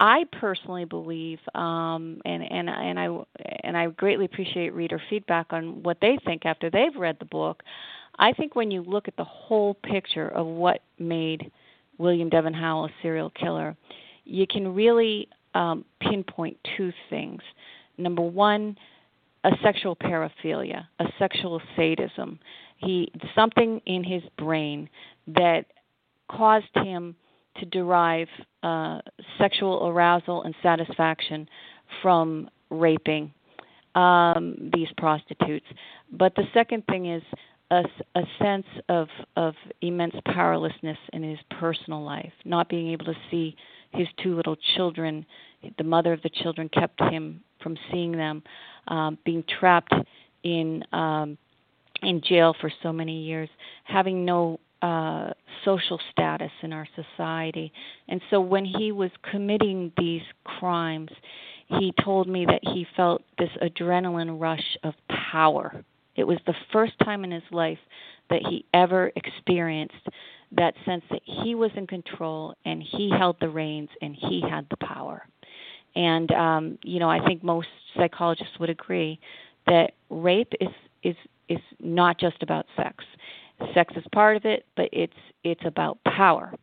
[0.00, 3.08] I personally believe, um, and and and I
[3.62, 7.62] and I greatly appreciate reader feedback on what they think after they've read the book.
[8.18, 11.50] I think when you look at the whole picture of what made
[11.98, 13.76] William Devin Howell a serial killer,
[14.24, 17.40] you can really um, pinpoint two things.
[17.96, 18.76] Number one,
[19.44, 22.38] a sexual paraphilia, a sexual sadism.
[22.76, 24.88] He something in his brain
[25.28, 25.66] that
[26.30, 27.14] caused him
[27.58, 28.28] to derive
[28.62, 29.00] uh,
[29.38, 31.48] sexual arousal and satisfaction
[32.00, 33.32] from raping
[33.94, 35.66] um, these prostitutes.
[36.10, 37.22] But the second thing is
[37.70, 43.16] a, a sense of, of immense powerlessness in his personal life, not being able to
[43.30, 43.56] see
[43.90, 45.26] his two little children.
[45.76, 48.42] The mother of the children kept him from seeing them,
[48.88, 49.94] um, being trapped
[50.42, 51.38] in um,
[52.02, 53.48] in jail for so many years,
[53.84, 55.30] having no uh,
[55.64, 57.72] social status in our society.
[58.08, 61.10] And so when he was committing these crimes,
[61.68, 64.94] he told me that he felt this adrenaline rush of
[65.30, 65.84] power.
[66.16, 67.78] It was the first time in his life
[68.28, 70.08] that he ever experienced
[70.56, 74.66] that sense that he was in control and he held the reins and he had
[74.68, 75.26] the power.
[75.94, 79.20] And um, you know, I think most psychologists would agree
[79.66, 80.68] that rape is
[81.02, 81.16] is
[81.48, 83.04] is not just about sex.
[83.74, 85.12] Sex is part of it, but it's
[85.44, 86.54] it's about power.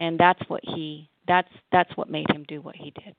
[0.00, 3.14] And that's what he that's that's what made him do what he did.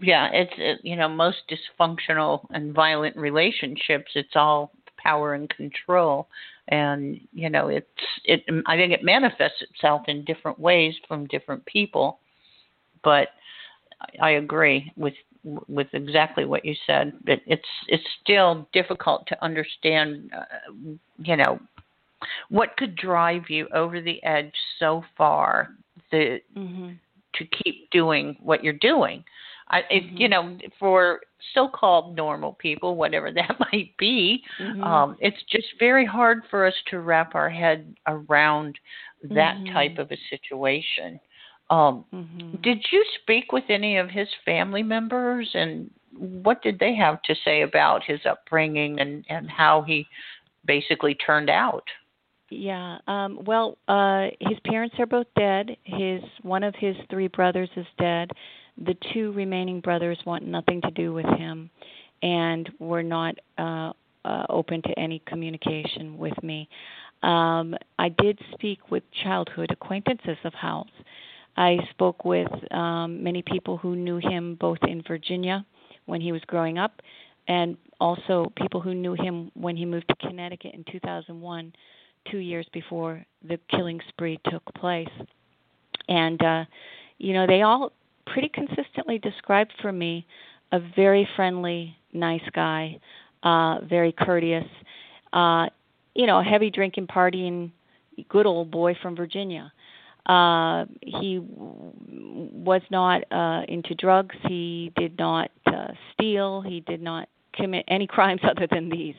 [0.00, 4.12] Yeah, it's it, you know most dysfunctional and violent relationships.
[4.14, 6.28] It's all power and control,
[6.68, 7.86] and you know it's
[8.24, 8.44] it.
[8.66, 12.18] I think it manifests itself in different ways from different people,
[13.06, 13.28] but
[14.20, 15.14] I agree with
[15.68, 17.12] with exactly what you said.
[17.24, 20.32] But it's it's still difficult to understand.
[20.36, 21.60] Uh, you know,
[22.48, 25.68] what could drive you over the edge so far
[26.10, 26.90] the, mm-hmm.
[27.36, 29.22] to keep doing what you're doing.
[29.68, 30.16] I, it, mm-hmm.
[30.16, 31.20] you know, for
[31.54, 34.82] so-called normal people, whatever that might be, mm-hmm.
[34.82, 38.78] um, it's just very hard for us to wrap our head around
[39.22, 39.72] that mm-hmm.
[39.72, 41.20] type of a situation.
[41.70, 42.56] Um, mm-hmm.
[42.62, 47.34] Did you speak with any of his family members, and what did they have to
[47.44, 50.06] say about his upbringing and and how he
[50.64, 51.84] basically turned out?
[52.50, 52.98] Yeah.
[53.08, 55.76] Um, well, uh, his parents are both dead.
[55.82, 58.30] His one of his three brothers is dead.
[58.78, 61.70] The two remaining brothers want nothing to do with him,
[62.22, 63.92] and were not uh,
[64.24, 66.68] uh, open to any communication with me.
[67.22, 70.90] Um, I did speak with childhood acquaintances of Howell's
[71.56, 75.64] I spoke with um, many people who knew him both in Virginia
[76.04, 77.00] when he was growing up
[77.48, 81.72] and also people who knew him when he moved to Connecticut in 2001,
[82.30, 85.08] two years before the killing spree took place.
[86.08, 86.64] And, uh,
[87.18, 87.92] you know, they all
[88.26, 90.26] pretty consistently described for me
[90.72, 92.98] a very friendly, nice guy,
[93.42, 94.66] uh, very courteous,
[95.32, 95.66] uh,
[96.14, 97.70] you know, heavy drinking, partying,
[98.28, 99.72] good old boy from Virginia.
[100.26, 104.34] Uh, he was not uh, into drugs.
[104.48, 106.60] He did not uh, steal.
[106.62, 109.14] He did not commit any crimes other than these.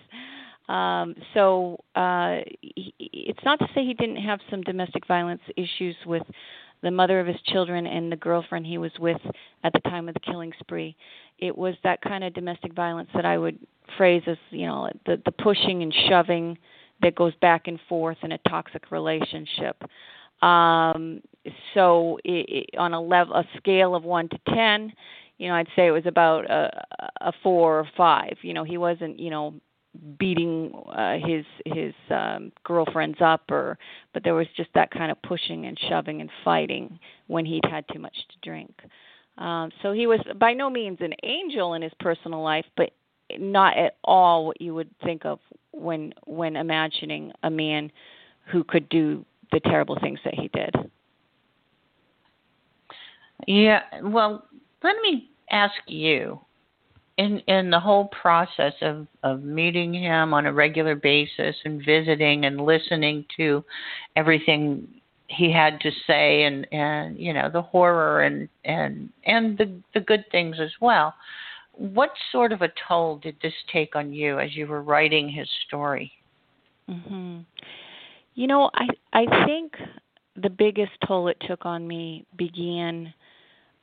[0.68, 5.96] Um, so uh, he, it's not to say he didn't have some domestic violence issues
[6.06, 6.24] with
[6.84, 9.22] the mother of his children and the girlfriend he was with
[9.64, 10.96] at the time of the killing spree.
[11.40, 13.58] It was that kind of domestic violence that I would
[13.96, 16.58] phrase as, you know, the the pushing and shoving
[17.02, 19.82] that goes back and forth in a toxic relationship.
[20.42, 21.22] Um,
[21.74, 24.94] so it, it, on a level, a scale of one to ten,
[25.38, 26.86] you know, I'd say it was about a,
[27.22, 28.38] a four or five.
[28.42, 29.54] You know, he wasn't, you know,
[30.20, 33.78] beating uh, his his um, girlfriends up, or
[34.14, 37.86] but there was just that kind of pushing and shoving and fighting when he'd had
[37.92, 38.74] too much to drink.
[39.38, 42.92] Um, so he was by no means an angel in his personal life, but
[43.38, 45.40] not at all what you would think of
[45.72, 47.92] when when imagining a man
[48.52, 50.76] who could do the terrible things that he did.
[53.46, 54.46] Yeah, well,
[54.84, 56.40] let me ask you
[57.18, 62.46] in in the whole process of of meeting him on a regular basis and visiting
[62.46, 63.64] and listening to
[64.16, 64.88] everything
[65.28, 70.00] he had to say and and you know the horror and and and the the
[70.00, 71.14] good things as well
[71.74, 75.50] what sort of a toll did this take on you as you were writing his
[75.68, 76.12] story
[76.90, 77.44] mhm
[78.38, 79.74] you know, I I think
[80.42, 83.12] the biggest toll it took on me began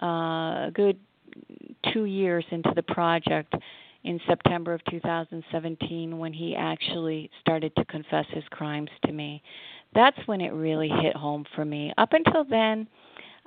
[0.00, 0.96] uh, a good
[1.92, 3.52] two years into the project
[4.04, 9.42] in September of 2017 when he actually started to confess his crimes to me.
[9.92, 11.92] That's when it really hit home for me.
[11.98, 12.86] Up until then,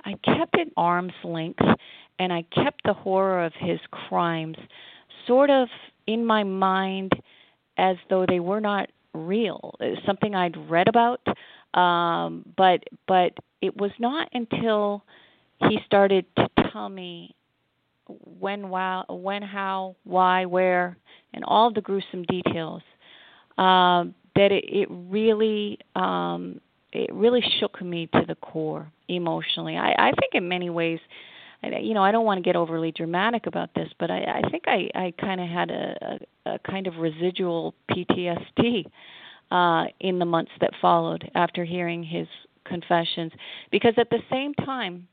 [0.04, 1.64] I kept it arm's length
[2.18, 4.58] and I kept the horror of his crimes
[5.26, 5.68] sort of
[6.06, 7.12] in my mind
[7.78, 9.74] as though they were not real.
[9.80, 11.20] It's something I'd read about,
[11.74, 15.04] um, but but it was not until
[15.68, 17.34] he started to tell me
[18.38, 20.96] when, why, when, how, why, where,
[21.34, 22.82] and all the gruesome details
[23.58, 26.60] um, that it, it really um,
[26.92, 29.76] it really shook me to the core emotionally.
[29.76, 31.00] I, I think in many ways
[31.62, 34.64] you know, I don't want to get overly dramatic about this, but I, I think
[34.66, 38.86] I, I kind of had a, a, a kind of residual PTSD
[39.50, 42.28] uh, in the months that followed after hearing his
[42.64, 43.32] confessions,
[43.70, 45.08] because at the same time,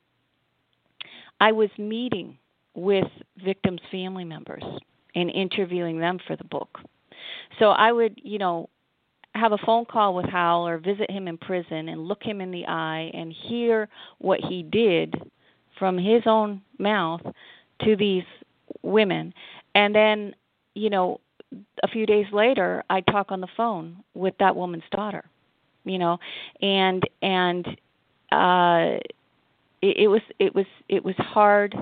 [1.40, 2.38] I was meeting
[2.76, 3.08] with
[3.44, 4.64] victims' family members
[5.16, 6.80] and interviewing them for the book.
[7.60, 8.70] So I would, you know,
[9.34, 12.52] have a phone call with Howell or visit him in prison and look him in
[12.52, 13.90] the eye and hear
[14.20, 15.16] what he did
[15.78, 17.22] from his own mouth
[17.84, 18.24] to these
[18.82, 19.34] women.
[19.74, 20.36] And then,
[20.74, 21.20] you know,
[21.84, 25.24] a few days later, I talk on the phone with that woman's daughter,
[25.84, 26.18] you know,
[26.62, 27.66] and and
[28.32, 28.98] uh
[29.82, 31.76] it, it was it was it was hard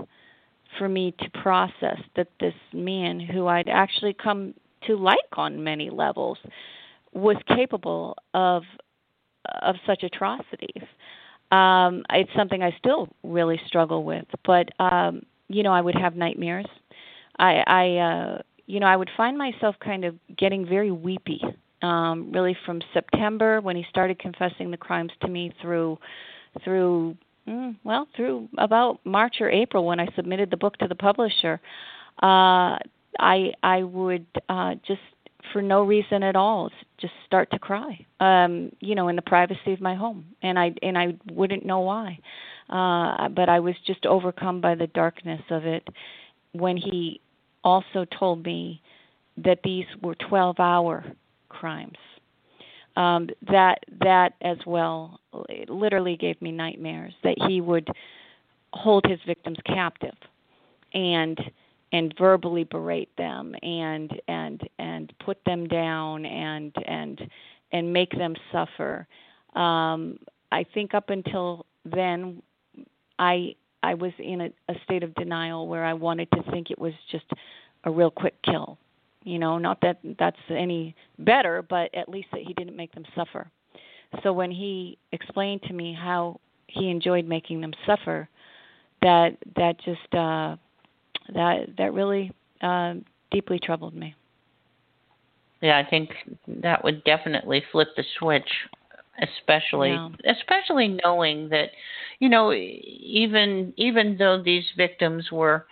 [0.77, 4.53] for me to process that this man who I'd actually come
[4.87, 6.37] to like on many levels
[7.13, 8.63] was capable of
[9.61, 10.83] of such atrocities.
[11.53, 16.15] Um, it's something I still really struggle with, but um, you know, I would have
[16.15, 16.65] nightmares.
[17.37, 21.41] I, I, uh, you know, I would find myself kind of getting very weepy.
[21.81, 25.99] Um, really, from September when he started confessing the crimes to me through,
[26.63, 30.95] through, mm, well, through about March or April when I submitted the book to the
[30.95, 31.59] publisher.
[32.21, 32.79] Uh,
[33.19, 35.01] I, I would uh, just
[35.51, 36.69] for no reason at all
[36.99, 40.25] just start to cry um you know in the privacy of my home.
[40.41, 42.19] And i and i wouldn't know why.
[42.69, 45.87] Uh but i was just overcome by the darkness of it
[46.53, 47.19] when he
[47.63, 48.81] also told me
[49.37, 51.03] that these were 12 hour
[51.49, 51.97] crimes.
[52.95, 55.19] Um that that as well
[55.67, 57.87] literally gave me nightmares that he would
[58.73, 60.15] hold his victims captive.
[60.93, 61.39] And
[61.93, 67.21] and verbally berate them and and and put them down and and
[67.71, 69.07] and make them suffer.
[69.55, 70.17] Um
[70.51, 72.41] i think up until then
[73.19, 76.79] i i was in a, a state of denial where i wanted to think it
[76.79, 77.25] was just
[77.85, 78.77] a real quick kill.
[79.23, 83.05] You know not that that's any better but at least that he didn't make them
[83.15, 83.49] suffer.
[84.23, 88.27] So when he explained to me how he enjoyed making them suffer
[89.01, 90.55] that that just uh
[91.33, 92.95] that that really uh,
[93.31, 94.15] deeply troubled me.
[95.61, 96.09] Yeah, I think
[96.47, 98.49] that would definitely flip the switch,
[99.21, 100.09] especially yeah.
[100.29, 101.69] especially knowing that,
[102.19, 105.65] you know, even even though these victims were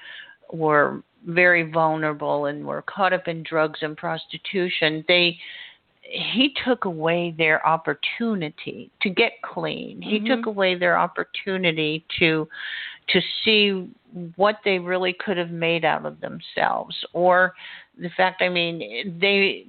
[0.53, 5.37] were very vulnerable and were caught up in drugs and prostitution, they
[6.03, 10.01] he took away their opportunity to get clean.
[10.01, 10.27] He mm-hmm.
[10.27, 12.47] took away their opportunity to
[13.09, 13.89] to see
[14.35, 17.53] what they really could have made out of themselves or
[17.97, 19.65] the fact I mean they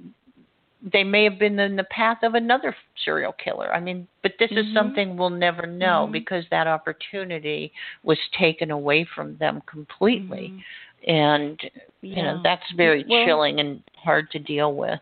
[0.91, 2.75] they may have been in the path of another
[3.05, 3.73] serial killer.
[3.73, 4.67] I mean, but this mm-hmm.
[4.67, 6.11] is something we'll never know mm-hmm.
[6.11, 7.71] because that opportunity
[8.03, 10.51] was taken away from them completely.
[10.51, 11.09] Mm-hmm.
[11.09, 11.59] And
[12.01, 12.15] yeah.
[12.17, 14.99] you know, that's very well, chilling and hard to deal with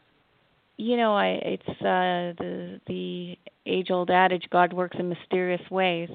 [0.81, 6.09] you know, I it's uh the the age old adage God works in mysterious ways.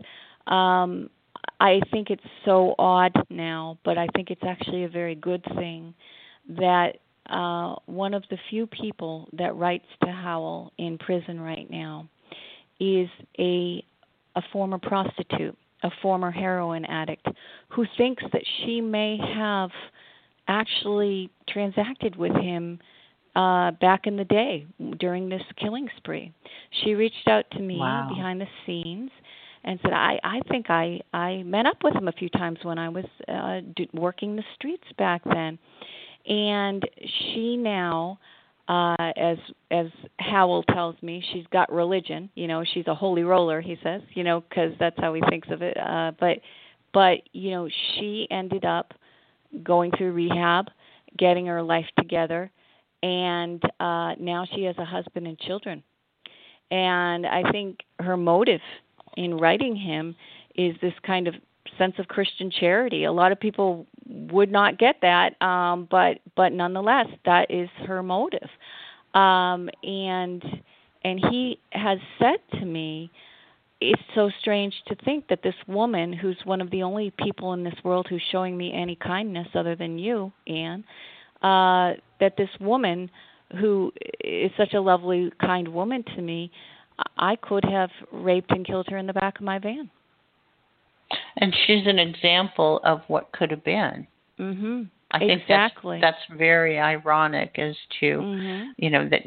[0.48, 1.08] Um
[1.60, 5.94] I think it's so odd now, but I think it's actually a very good thing
[6.48, 12.08] that uh one of the few people that writes to Howell in prison right now
[12.78, 13.84] is a
[14.36, 17.26] a former prostitute, a former heroin addict
[17.70, 19.70] who thinks that she may have
[20.46, 22.78] actually transacted with him
[23.34, 24.66] uh, back in the day
[24.98, 26.32] during this killing spree.
[26.82, 28.08] She reached out to me wow.
[28.08, 29.10] behind the scenes
[29.66, 32.78] and said, "I I think I I met up with him a few times when
[32.78, 35.58] I was uh, do, working the streets back then."
[36.26, 36.82] And
[37.18, 38.18] she now
[38.68, 39.38] uh as
[39.70, 39.86] as
[40.18, 44.24] Howell tells me she's got religion you know she's a holy roller he says you
[44.24, 46.38] know cuz that's how he thinks of it uh but
[46.92, 48.92] but you know she ended up
[49.62, 50.68] going through rehab
[51.16, 52.50] getting her life together
[53.04, 55.80] and uh now she has a husband and children
[56.72, 58.60] and i think her motive
[59.16, 60.14] in writing him
[60.54, 61.34] is this kind of
[61.78, 63.04] sense of christian charity.
[63.04, 68.02] A lot of people would not get that um but but nonetheless that is her
[68.02, 68.48] motive.
[69.14, 70.42] Um and
[71.04, 73.10] and he has said to me
[73.80, 77.62] it's so strange to think that this woman who's one of the only people in
[77.62, 80.82] this world who's showing me any kindness other than you Anne
[81.42, 83.10] uh, that this woman,
[83.60, 83.92] who
[84.24, 86.50] is such a lovely, kind woman to me,
[87.16, 89.90] I could have raped and killed her in the back of my van.
[91.36, 94.06] And she's an example of what could have been.
[94.40, 94.82] Mm-hmm.
[95.12, 96.00] I think exactly.
[96.00, 98.70] that's, that's very ironic as to mm-hmm.
[98.76, 99.22] you know that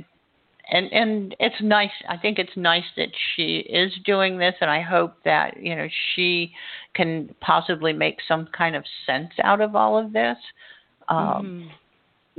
[0.70, 4.82] and and it's nice i think it's nice that she is doing this and i
[4.82, 6.52] hope that you know she
[6.96, 10.38] can possibly make some kind of sense out of all of this
[11.08, 11.70] um mm-hmm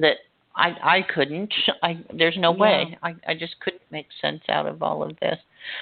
[0.01, 0.16] that
[0.57, 1.53] I I couldn't.
[1.82, 2.98] I there's no way.
[3.03, 5.38] I I just couldn't make sense out of all of this.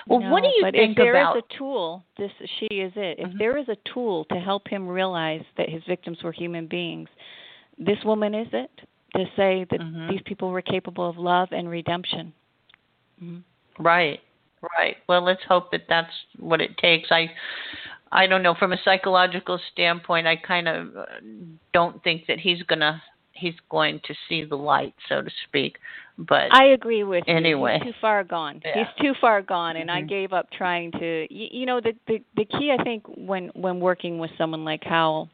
[0.07, 1.37] Well, no, what do you but think if there about?
[1.37, 3.19] is a tool, this she is it.
[3.19, 3.39] If mm-hmm.
[3.39, 7.09] there is a tool to help him realize that his victims were human beings,
[7.79, 8.71] this woman is it.
[9.17, 10.11] to say that Mhm.
[10.11, 12.31] these people were capable of love and redemption.
[13.23, 13.43] Mhm.
[13.79, 14.21] Right.
[14.79, 14.99] Right.
[15.09, 17.11] Well, let's hope that that's what it takes.
[17.11, 17.31] I
[18.13, 21.07] I don't know from a psychological standpoint, I kind of uh,
[21.73, 23.01] don't think that he's going to
[23.39, 25.79] he's going to see the light, so to speak.
[26.19, 27.79] But I agree with anyway.
[27.79, 27.85] you.
[27.85, 28.61] He's too far gone.
[28.65, 28.85] Yeah.
[28.85, 30.09] He's too far gone, and I Mhm.
[30.09, 31.27] gave up trying to.
[31.33, 34.83] You, you know, the, the the key I think when when working with someone like
[34.85, 35.29] Howell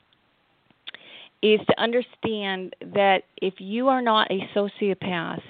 [1.42, 5.42] is to understand that if you are not a sociopath,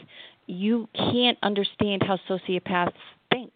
[0.47, 2.93] you can't understand how sociopaths
[3.31, 3.53] think.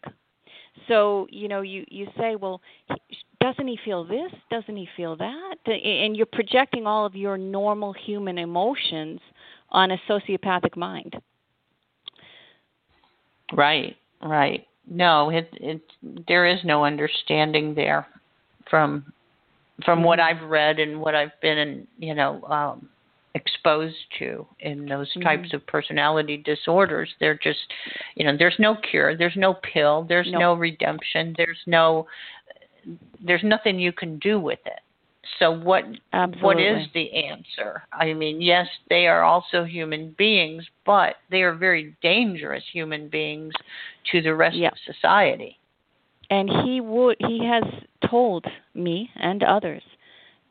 [0.89, 4.33] So you know, you you say, well, he- doesn't he feel this?
[4.51, 5.57] Doesn't he feel that?
[5.67, 9.21] And you're projecting all of your normal human emotions
[9.71, 11.15] on a sociopathic mind.
[13.53, 14.67] Right, right.
[14.91, 15.81] No, it it
[16.27, 18.07] there is no understanding there
[18.71, 19.13] from
[19.85, 20.23] from what Mhm.
[20.23, 22.89] I've read and what I've been you know, um
[23.35, 25.55] exposed to in those types Mhm.
[25.55, 27.15] of personality disorders.
[27.21, 27.73] They're just,
[28.17, 30.39] you know, there's no cure, there's no pill, there's No.
[30.39, 32.07] no redemption, there's no
[33.25, 34.81] there's nothing you can do with it.
[35.39, 36.43] So what Absolutely.
[36.43, 37.83] what is the answer?
[37.93, 43.53] I mean, yes, they are also human beings, but they are very dangerous human beings
[44.13, 44.69] to the rest Yeah.
[44.69, 45.59] of society.
[46.31, 47.65] and he would he has
[48.11, 49.83] told me and others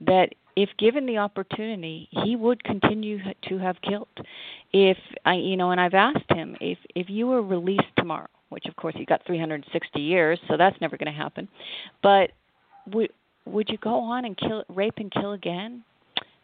[0.01, 4.17] that if given the opportunity he would continue to have killed
[4.73, 8.65] if i you know and i've asked him if if you were released tomorrow which
[8.65, 11.47] of course he got 360 years so that's never going to happen.
[12.01, 12.31] But
[12.93, 13.11] would
[13.45, 15.83] would you go on and kill rape and kill again?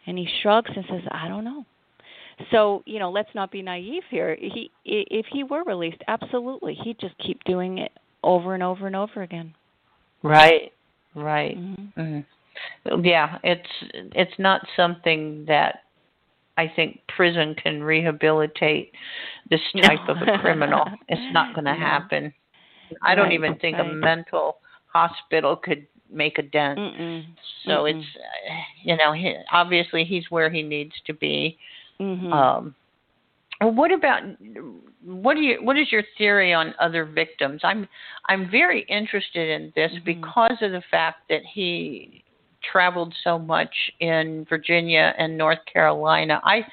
[0.05, 1.65] And he shrugs and says i don't know.
[2.51, 4.35] So you know let's not be naive here.
[4.39, 7.91] He if he were released absolutely he'd just keep doing it
[8.23, 9.53] over and over and over again.
[10.23, 10.71] Right.
[11.15, 11.55] Right.
[11.55, 12.25] hmm mm
[13.03, 15.82] Yeah, it's it's not something that
[16.57, 18.91] I think prison can rehabilitate
[19.49, 19.81] this No.
[19.81, 20.85] type of a criminal.
[21.09, 21.77] It's not going to No.
[21.79, 22.33] happen.
[23.01, 26.77] I don't Right, even think a mental hospital could make a dent.
[26.77, 27.25] Mm-mm.
[27.65, 27.99] So Mm-mm.
[27.99, 28.07] it's
[28.83, 31.57] you know, he, obviously he's where he needs to be.
[31.99, 32.31] Mhm.
[32.31, 32.75] Um
[33.61, 34.23] what about
[35.03, 37.61] what do you what is your theory on other victims?
[37.63, 37.87] I'm
[38.27, 40.03] I'm very interested in this Mhm.
[40.05, 42.22] because of the fact that he
[42.71, 46.39] traveled so much in Virginia and North Carolina.
[46.43, 46.65] I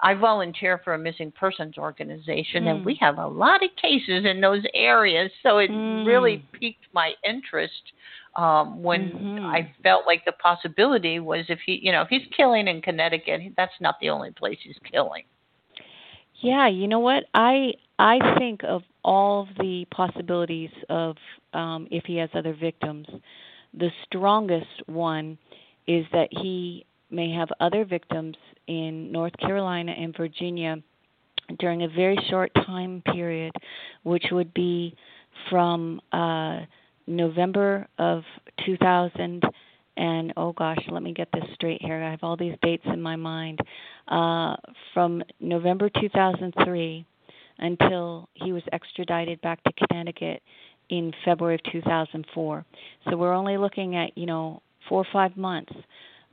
[0.00, 2.84] I volunteer for a missing persons organization and Mm.
[2.84, 5.70] we have a lot of cases in those areas, so it
[6.04, 6.48] really Mm.
[6.52, 7.92] piqued my interest
[8.36, 9.38] um when Mhm.
[9.54, 13.40] I felt like the possibility was if he, you know, if he's killing in Connecticut,
[13.56, 15.24] that's not the only place he's killing.
[16.40, 17.24] Yeah, you know what?
[17.34, 21.16] I I think of all of the possibilities of
[21.52, 23.06] um if he has other victims.
[23.78, 25.38] The strongest one
[25.86, 30.76] is that he may have other victims in North Carolina and Virginia
[31.58, 33.52] during a very short time period,
[34.02, 34.96] which would be
[35.50, 36.60] from uh
[37.06, 38.22] November of
[38.64, 39.42] 2000
[39.96, 42.02] and oh gosh, let me get this straight here.
[42.02, 43.60] I have all these dates in my mind.
[44.08, 44.56] Uh,
[44.92, 47.06] from November 2003
[47.58, 50.42] until he was extradited back to Connecticut
[50.88, 52.64] in February of 2004.
[53.08, 55.72] So we're only looking at, you know, four or five months.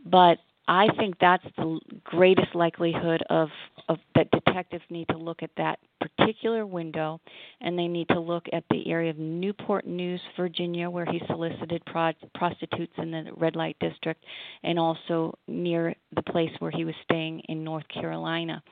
[0.05, 0.37] But
[0.67, 3.49] I think that's the greatest likelihood of,
[3.89, 7.19] of that detectives need to look at that particular window,
[7.61, 11.83] and they need to look at the area of Newport News, Virginia, where he solicited
[11.85, 14.23] pro- prostitutes in the red light district,
[14.63, 18.63] and also near the place where he was staying in North Carolina.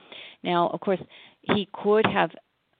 [0.44, 1.02] Now, of course,
[1.42, 2.32] he could have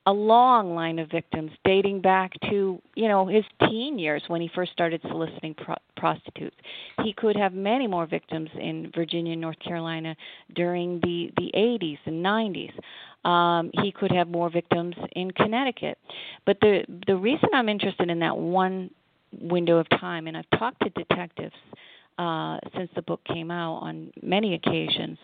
[0.10, 4.50] a long line of victims dating back to you know his teen years when he
[4.56, 6.56] first started soliciting pro- prostitutes.
[7.04, 10.16] He could have many more victims in Virginia and North Carolina
[10.56, 12.74] during the the 80s and 90s.
[13.30, 16.00] Um, he could have more victims in Connecticut.
[16.44, 18.90] But the the reason I'm interested in that one
[19.40, 21.54] window of time, and I've talked to detectives
[22.18, 25.20] uh, since the book came out on many occasions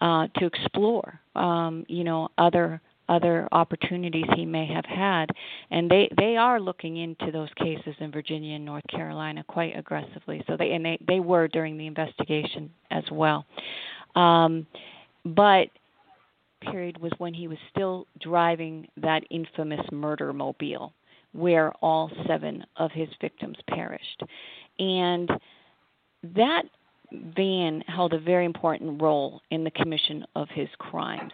[0.00, 5.26] uh, to explore, um, you know, other other opportunities he may have had.
[5.70, 10.42] And they they are looking into those cases in Virginia and North Carolina quite aggressively.
[10.46, 13.44] So they and they they were during the investigation as well.
[14.14, 14.66] Um
[15.24, 15.68] but
[16.60, 20.92] period was when he was still driving that infamous murder mobile
[21.32, 24.22] where all seven of his victims perished.
[24.78, 25.30] And
[26.34, 26.62] that
[27.12, 31.32] van held a very important role in the commission of his crimes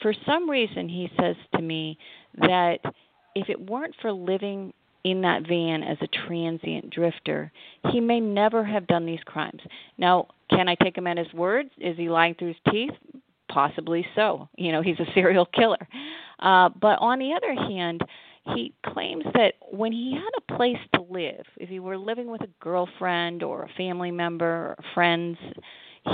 [0.00, 1.98] for some reason he says to me
[2.38, 2.78] that
[3.34, 4.72] if it weren't for living
[5.04, 7.52] in that van as a transient drifter,
[7.90, 9.60] he may never have done these crimes.
[9.96, 11.66] Now, can I take him at his word?
[11.78, 12.94] Is he lying through his teeth?
[13.48, 14.48] possibly so.
[14.56, 15.88] You know, he's a serial killer.
[16.38, 18.02] Uh, but on the other hand,
[18.54, 22.42] he claims that when he had a place to live, if he were living with
[22.42, 25.36] a girlfriend or a family member or friends,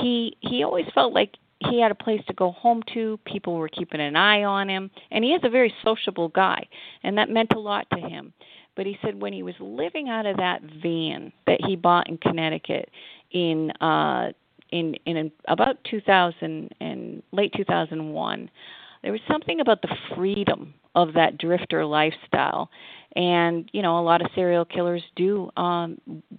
[0.00, 3.18] he he always felt like he had a place to go home to.
[3.24, 6.66] People were keeping an eye on him, and he is a very sociable guy,
[7.02, 8.32] and that meant a lot to him.
[8.76, 12.18] But he said when he was living out of that van that he bought in
[12.18, 12.90] Connecticut
[13.30, 14.32] in uh
[14.70, 18.50] in in about 2000 and late 2001,
[19.02, 22.70] there was something about the freedom of that drifter lifestyle
[23.16, 25.98] and you know a lot of serial killers do um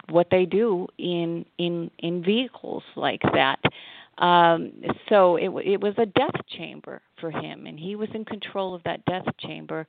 [0.10, 3.60] what they do in in in vehicles like that
[4.20, 4.72] um
[5.10, 8.82] so it it was a death chamber for him and he was in control of
[8.84, 9.86] that death chamber.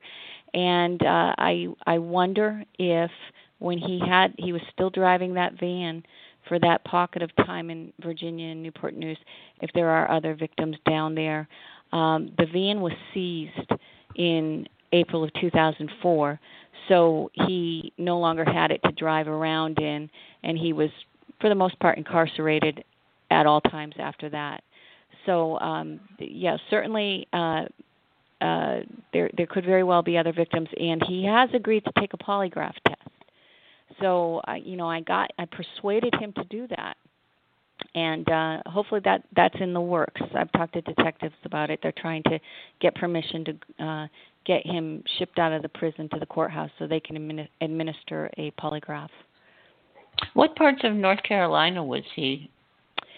[0.53, 3.11] And uh i i wonder if
[3.59, 6.03] when he had he was still driving that van
[6.47, 9.17] for that pocket of time in Virginia and Newport News
[9.61, 11.47] if there are other victims down there.
[11.93, 13.71] Um the van was seized
[14.15, 16.39] in April of 2004
[16.87, 20.09] so he no longer had it to drive around in
[20.43, 20.89] and he was
[21.39, 22.83] for the most part incarcerated
[23.31, 24.63] at all times after that.
[25.25, 27.65] So um yeah certainly uh
[28.41, 28.79] uh
[29.13, 32.17] there there could very well be other victims and he has agreed to take a
[32.17, 33.01] polygraph test.
[34.01, 36.95] So uh, you know i got i persuaded him to do that.
[37.95, 40.21] And uh hopefully that that's in the works.
[40.35, 41.79] I've talked to detectives about it.
[41.81, 42.39] They're trying to
[42.79, 44.07] get permission to uh
[44.45, 48.29] get him shipped out of the prison to the courthouse so they can admin- administer
[48.37, 49.09] a polygraph.
[50.33, 52.49] What parts of North Carolina was he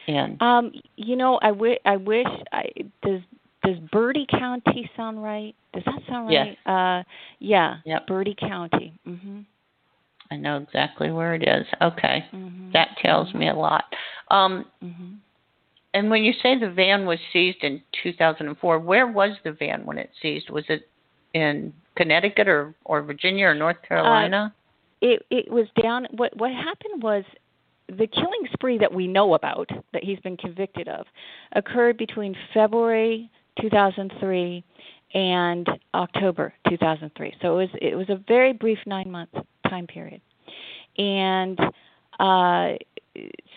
[0.08, 0.38] in?
[0.42, 2.70] Um, you know, I, w- I wish I
[3.04, 3.22] does
[3.64, 5.56] does Bertie County sound right?
[5.74, 6.58] Does that sound right?
[6.66, 6.68] Yes.
[6.68, 7.04] Uh,
[7.40, 7.78] yeah.
[7.86, 8.08] Yep.
[8.08, 8.94] Bertie County.
[9.08, 9.46] Mhm.
[10.32, 11.66] I know exactly where it is.
[11.82, 12.26] Okay.
[12.34, 12.72] Mm-hmm.
[12.74, 13.86] That tells me a lot.
[14.30, 15.14] Um, mm-hmm.
[15.96, 19.98] And when you say the van was seized in 2004, where was the van when
[19.98, 20.52] it seized?
[20.52, 20.88] Was it
[21.34, 24.54] in Connecticut or or Virginia or North Carolina?
[25.02, 26.08] Uh, it it was down.
[26.12, 27.24] What what happened was
[27.98, 31.06] the killing spree that we know about that he's been convicted of
[31.54, 33.30] occurred between February
[33.62, 34.64] 2003
[35.14, 37.36] and October 2003.
[37.42, 39.32] So it was it was a very brief nine month
[39.68, 40.22] time period,
[40.98, 41.60] and
[42.20, 42.74] uh,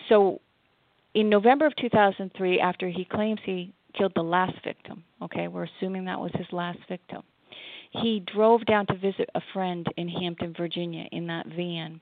[0.09, 0.41] so
[1.13, 6.05] in November of 2003, after he claims he killed the last victim, okay, we're assuming
[6.05, 7.21] that was his last victim
[8.01, 12.01] he drove down to visit a friend in Hampton, Virginia in that van.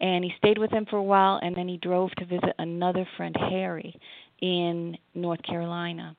[0.00, 3.06] And he stayed with him for a while and then he drove to visit another
[3.16, 3.98] friend, Harry,
[4.40, 6.14] in North Carolina.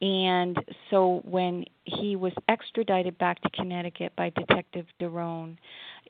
[0.00, 0.56] And
[0.90, 5.56] so when he was extradited back to Connecticut by Detective Derone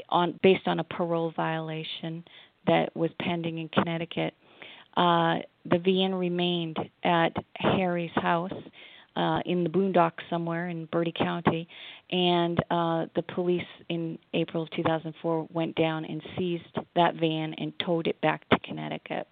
[0.08, 2.24] on based on a parole violation
[2.66, 4.34] that was pending in Connecticut,
[4.96, 8.52] uh, the van remained at Harry's house
[9.16, 11.68] uh, in the boondocks somewhere in Bertie County,
[12.10, 16.64] and uh, the police in April of 2004 went down and seized
[16.96, 19.26] that van and towed it back to Connecticut.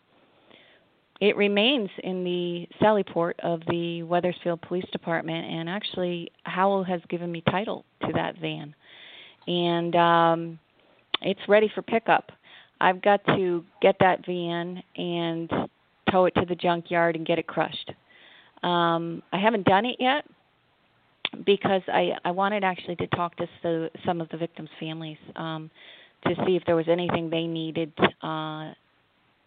[1.21, 7.01] It remains in the Sally Port of the Wethersfield Police Department, and actually Howell has
[7.09, 8.75] given me title to that van,
[9.47, 10.59] and um,
[11.23, 12.33] it's ready for pickup.
[12.81, 15.51] I've got to get that van and
[16.11, 17.93] tow it to the junkyard and get it crushed.
[18.63, 20.25] Um, I haven't done it yet
[21.45, 25.71] because I I wanted actually to talk to so, some of the victims' families um,
[26.27, 27.93] to see if there was anything they needed
[28.23, 28.73] uh,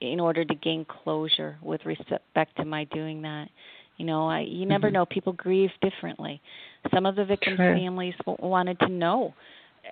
[0.02, 3.50] in order to gain closure with respect to my doing that.
[3.98, 4.96] You know, I, you never mm-hmm.
[4.96, 5.06] know.
[5.06, 6.42] People grieve differently.
[6.94, 9.34] Some of the victims' families w- wanted to know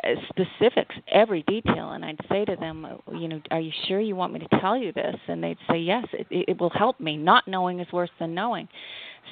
[0.04, 4.00] uh, specifics, every detail, and I'd say to them, uh, you know, are you sure
[4.00, 5.16] you want me to tell you this?
[5.28, 7.16] And they'd say, yes, it, it will help me.
[7.16, 8.68] Not knowing is worse than knowing.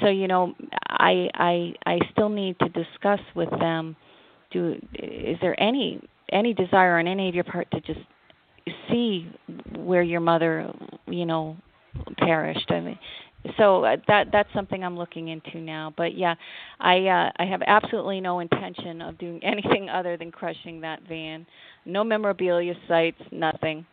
[0.02, 0.54] So you know,
[0.88, 3.96] I I I still need to discuss with them.
[4.52, 8.00] Do is there any any desire on any of your part to just
[8.90, 9.28] see
[9.76, 10.72] where your mother,
[11.08, 11.58] you know,
[12.18, 12.72] perished?
[12.72, 13.00] I mean,
[13.58, 15.94] so uh, that that's something I'm looking into now.
[15.96, 16.36] But yeah,
[16.80, 21.46] I uh, I have absolutely no intention of doing anything other than crushing that van.
[21.86, 23.86] No memorabilia sites, nothing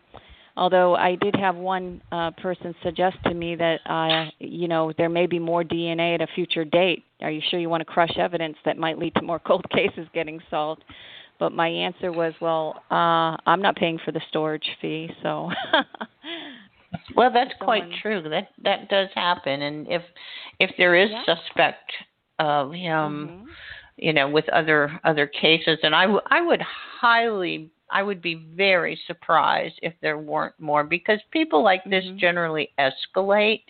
[0.56, 5.08] although I did have one uh, person suggest to me that uh, you know there
[5.08, 7.04] may be more DNA at a future date.
[7.22, 10.06] Are you sure you want to crush evidence that might lead to more cold cases
[10.12, 10.84] getting solved?
[11.38, 15.50] But my answer was, well, uh, I'm not paying for the storage fee, so.
[17.16, 18.22] well, that's quite true.
[18.22, 20.02] That that does happen, and if
[20.58, 21.36] if there is yeah.
[21.36, 21.92] suspect
[22.38, 23.44] of him, mm-hmm.
[23.96, 28.46] you know, with other other cases, and I, w- I would highly I would be
[28.54, 32.18] very surprised if there weren't more because people like this mm-hmm.
[32.18, 33.62] generally escalate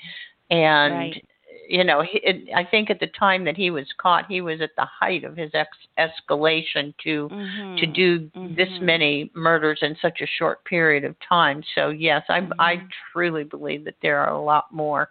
[0.50, 1.24] and right.
[1.68, 4.60] you know, he, it, I think at the time that he was caught, he was
[4.60, 7.76] at the height of his ex- escalation to mm-hmm.
[7.76, 8.54] to do mm-hmm.
[8.54, 11.62] this many murders in such a short period of time.
[11.74, 12.60] So yes, I mm-hmm.
[12.60, 15.10] I truly believe that there are a lot more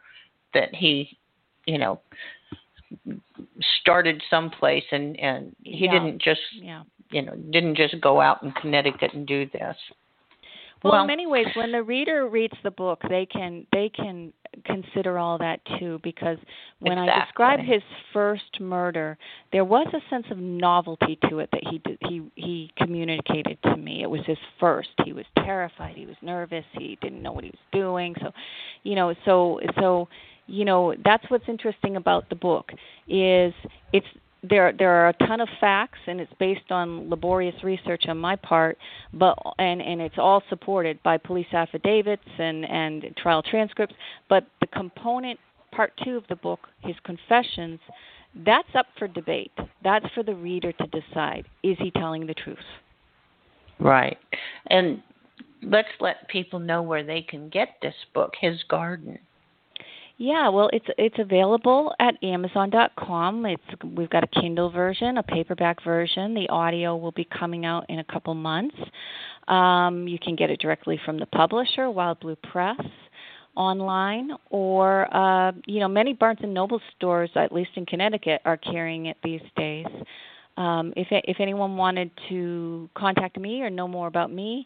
[0.53, 1.17] that he,
[1.65, 1.99] you know,
[3.81, 5.91] started someplace and and he yeah.
[5.91, 6.83] didn't just yeah.
[7.11, 9.75] You know didn't just go out in Connecticut and do this.
[10.83, 14.31] Well, Well- in many ways, when the reader reads the book, they can they can
[14.63, 15.99] consider all that too.
[16.03, 16.37] Because
[16.79, 17.81] when I describe his
[18.13, 19.17] first murder,
[19.51, 24.03] there was a sense of novelty to it that he he he communicated to me.
[24.03, 24.89] It was his first.
[25.03, 25.95] He was terrified.
[25.95, 26.65] He was nervous.
[26.73, 28.15] He didn't know what he was doing.
[28.21, 28.31] So,
[28.83, 30.07] you know, so so
[30.47, 32.71] you know that's what's interesting about the book
[33.07, 33.53] is
[33.91, 34.07] it's
[34.49, 38.35] there there are a ton of facts and it's based on laborious research on my
[38.35, 38.77] part
[39.13, 43.95] but and and it's all supported by police affidavits and and trial transcripts
[44.29, 45.39] but the component
[45.71, 47.79] part 2 of the book his confessions
[48.45, 49.51] that's up for debate
[49.83, 52.57] that's for the reader to decide is he telling the truth
[53.79, 54.17] Right.
[54.67, 55.01] And
[55.61, 59.19] let's let people know where they can get this book, His Garden.
[60.17, 63.45] Yeah, well, it's it's available at Amazon.com.
[63.45, 66.33] It's we've got a Kindle version, a paperback version.
[66.33, 68.75] The audio will be coming out in a couple months.
[69.49, 72.79] Um, you can get it directly from the publisher, Wild Blue Press,
[73.57, 78.57] online, or uh, you know many Barnes and Noble stores, at least in Connecticut, are
[78.57, 79.85] carrying it these days.
[80.55, 84.65] Um, if if anyone wanted to contact me or know more about me,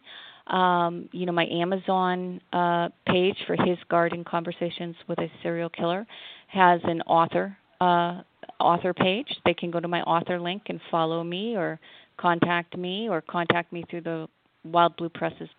[0.49, 6.05] um, you know, my Amazon uh, page for his garden conversations with a serial killer
[6.47, 8.21] has an author uh,
[8.59, 9.27] author page.
[9.45, 11.79] They can go to my author link and follow me, or
[12.17, 14.27] contact me, or contact me through the
[14.65, 15.49] Wild Blue Press's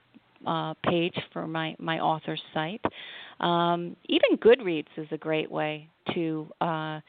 [0.46, 2.84] uh, page for my my author's site.
[3.40, 7.00] Um, even Goodreads is a great way to uh,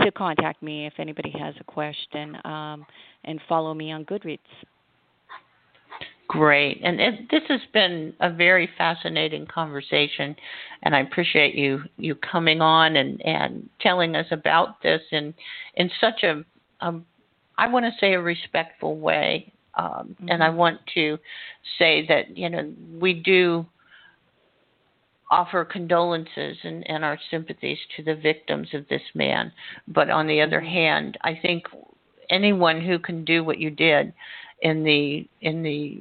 [0.00, 2.84] to contact me if anybody has a question, um,
[3.24, 4.38] and follow me on Goodreads.
[6.32, 6.80] Great.
[6.82, 10.34] And it, this has been a very fascinating conversation,
[10.82, 15.34] and I appreciate you you coming on and, and telling us about this in
[15.74, 16.42] in such a,
[16.80, 16.94] a
[17.58, 19.52] I want to say a respectful way.
[19.74, 21.18] Um, And I want to
[21.78, 23.66] say that you know we do
[25.30, 29.52] offer condolences and, and our sympathies to the victims of this man.
[29.86, 30.68] But on the other Mhm.
[30.72, 31.66] hand, I think
[32.30, 34.14] anyone who can do what you did
[34.62, 35.98] in the in the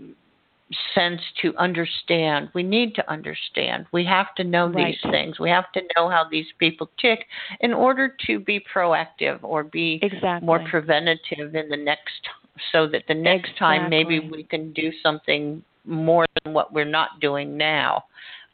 [0.96, 4.96] sense to understand we need to understand we have to know Right.
[5.02, 7.26] these things we have to know how these people tick
[7.60, 10.46] in order to be proactive or be Exactly.
[10.46, 12.28] more preventative in the next
[12.72, 17.20] so that the next time maybe we can do something more than what we're not
[17.20, 18.04] doing now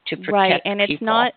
[0.07, 1.33] to protect right and it's not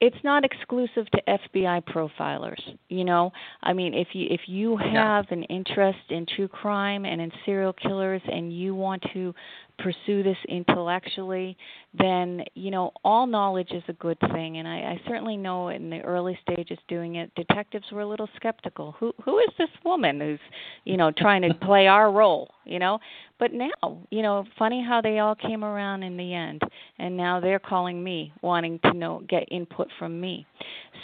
[0.00, 2.60] it's not exclusive to FBI profilers.
[2.88, 7.20] You know, I mean, if you if you have an interest in true crime and
[7.20, 9.34] in serial killers, and you want to
[9.78, 11.56] pursue this intellectually,
[11.98, 14.58] then you know all knowledge is a good thing.
[14.58, 18.28] And I, I certainly know in the early stages doing it, detectives were a little
[18.36, 18.94] skeptical.
[18.98, 20.40] Who who is this woman who's
[20.84, 22.50] you know trying to play our role?
[22.64, 22.98] You know,
[23.38, 26.62] but now you know, funny how they all came around in the end,
[26.98, 30.46] and now they're calling me wanting to know get input from me.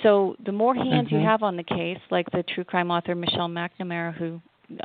[0.03, 1.25] So the more hands you Mhm.
[1.25, 4.41] have on the case, like the true crime author Michelle McNamara, who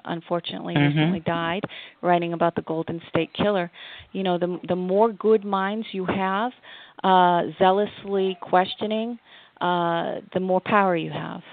[0.06, 0.88] unfortunately Mhm.
[0.88, 1.64] recently died,
[2.02, 3.72] writing about the Golden State Killer.
[4.12, 6.54] You know, the the more good minds you have,
[7.04, 9.20] uh, zealously questioning,
[9.62, 11.44] uh, the more power you have.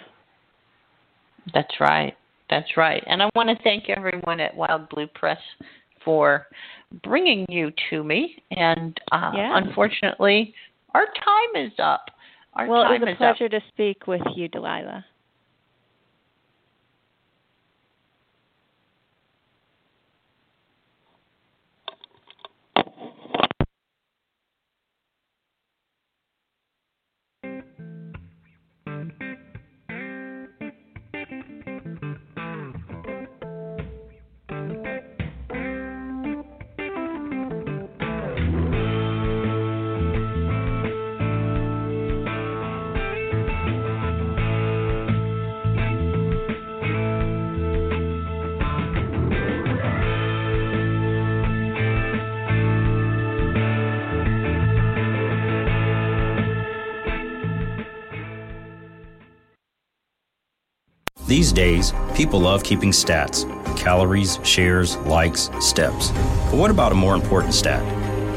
[1.53, 2.17] That's right.
[2.51, 3.03] That's right.
[3.07, 5.41] And I want to thank everyone at Wild Blue Press
[6.05, 6.47] for
[7.03, 8.37] bringing you to me.
[8.51, 10.55] And uh, unfortunately,
[10.95, 12.11] our time is up.
[12.55, 13.19] Our well, it was a is up.
[13.37, 15.05] pleasure to speak with you, Delilah.
[61.45, 63.45] These days, people love keeping stats
[63.77, 66.11] calories, shares, likes, steps.
[66.11, 67.85] But what about a more important stat?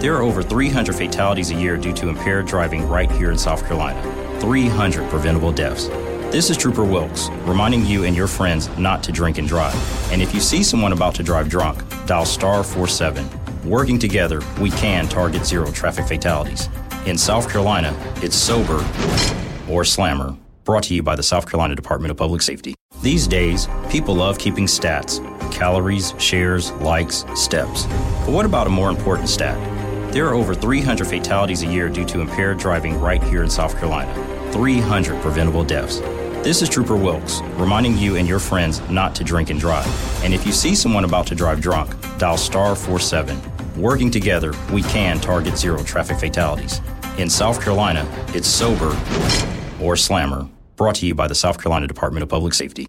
[0.02, 3.66] There are over 300 fatalities a year due to impaired driving right here in South
[3.66, 4.02] Carolina.
[4.42, 5.88] 300 preventable deaths.
[6.34, 10.12] This is Trooper Wilkes, reminding you and your friends not to drink and drive.
[10.12, 13.26] And if you see someone about to drive drunk, dial star 47.
[13.64, 16.68] Working together, we can target zero traffic fatalities.
[17.06, 18.86] In South Carolina, it's sober
[19.70, 20.36] or slammer.
[20.66, 22.77] Brought to you by the South Carolina Department of Public Safety.
[23.02, 27.86] These days, people love keeping stats calories, shares, likes, steps.
[28.26, 29.58] But what about a more important stat?
[30.14, 33.76] There are over 300 fatalities a year due to impaired driving right here in South
[33.76, 34.14] Carolina.
[34.52, 36.00] 300 preventable deaths.
[36.44, 39.88] This is Trooper Wilkes, reminding you and your friends not to drink and drive.
[40.24, 43.40] And if you see someone about to drive drunk, dial star 47.
[43.76, 46.82] Working together, we can target zero traffic fatalities.
[47.18, 48.96] In South Carolina, it's sober
[49.82, 50.48] or slammer.
[50.78, 52.86] Brought to you by the South Carolina Department of Public Safety.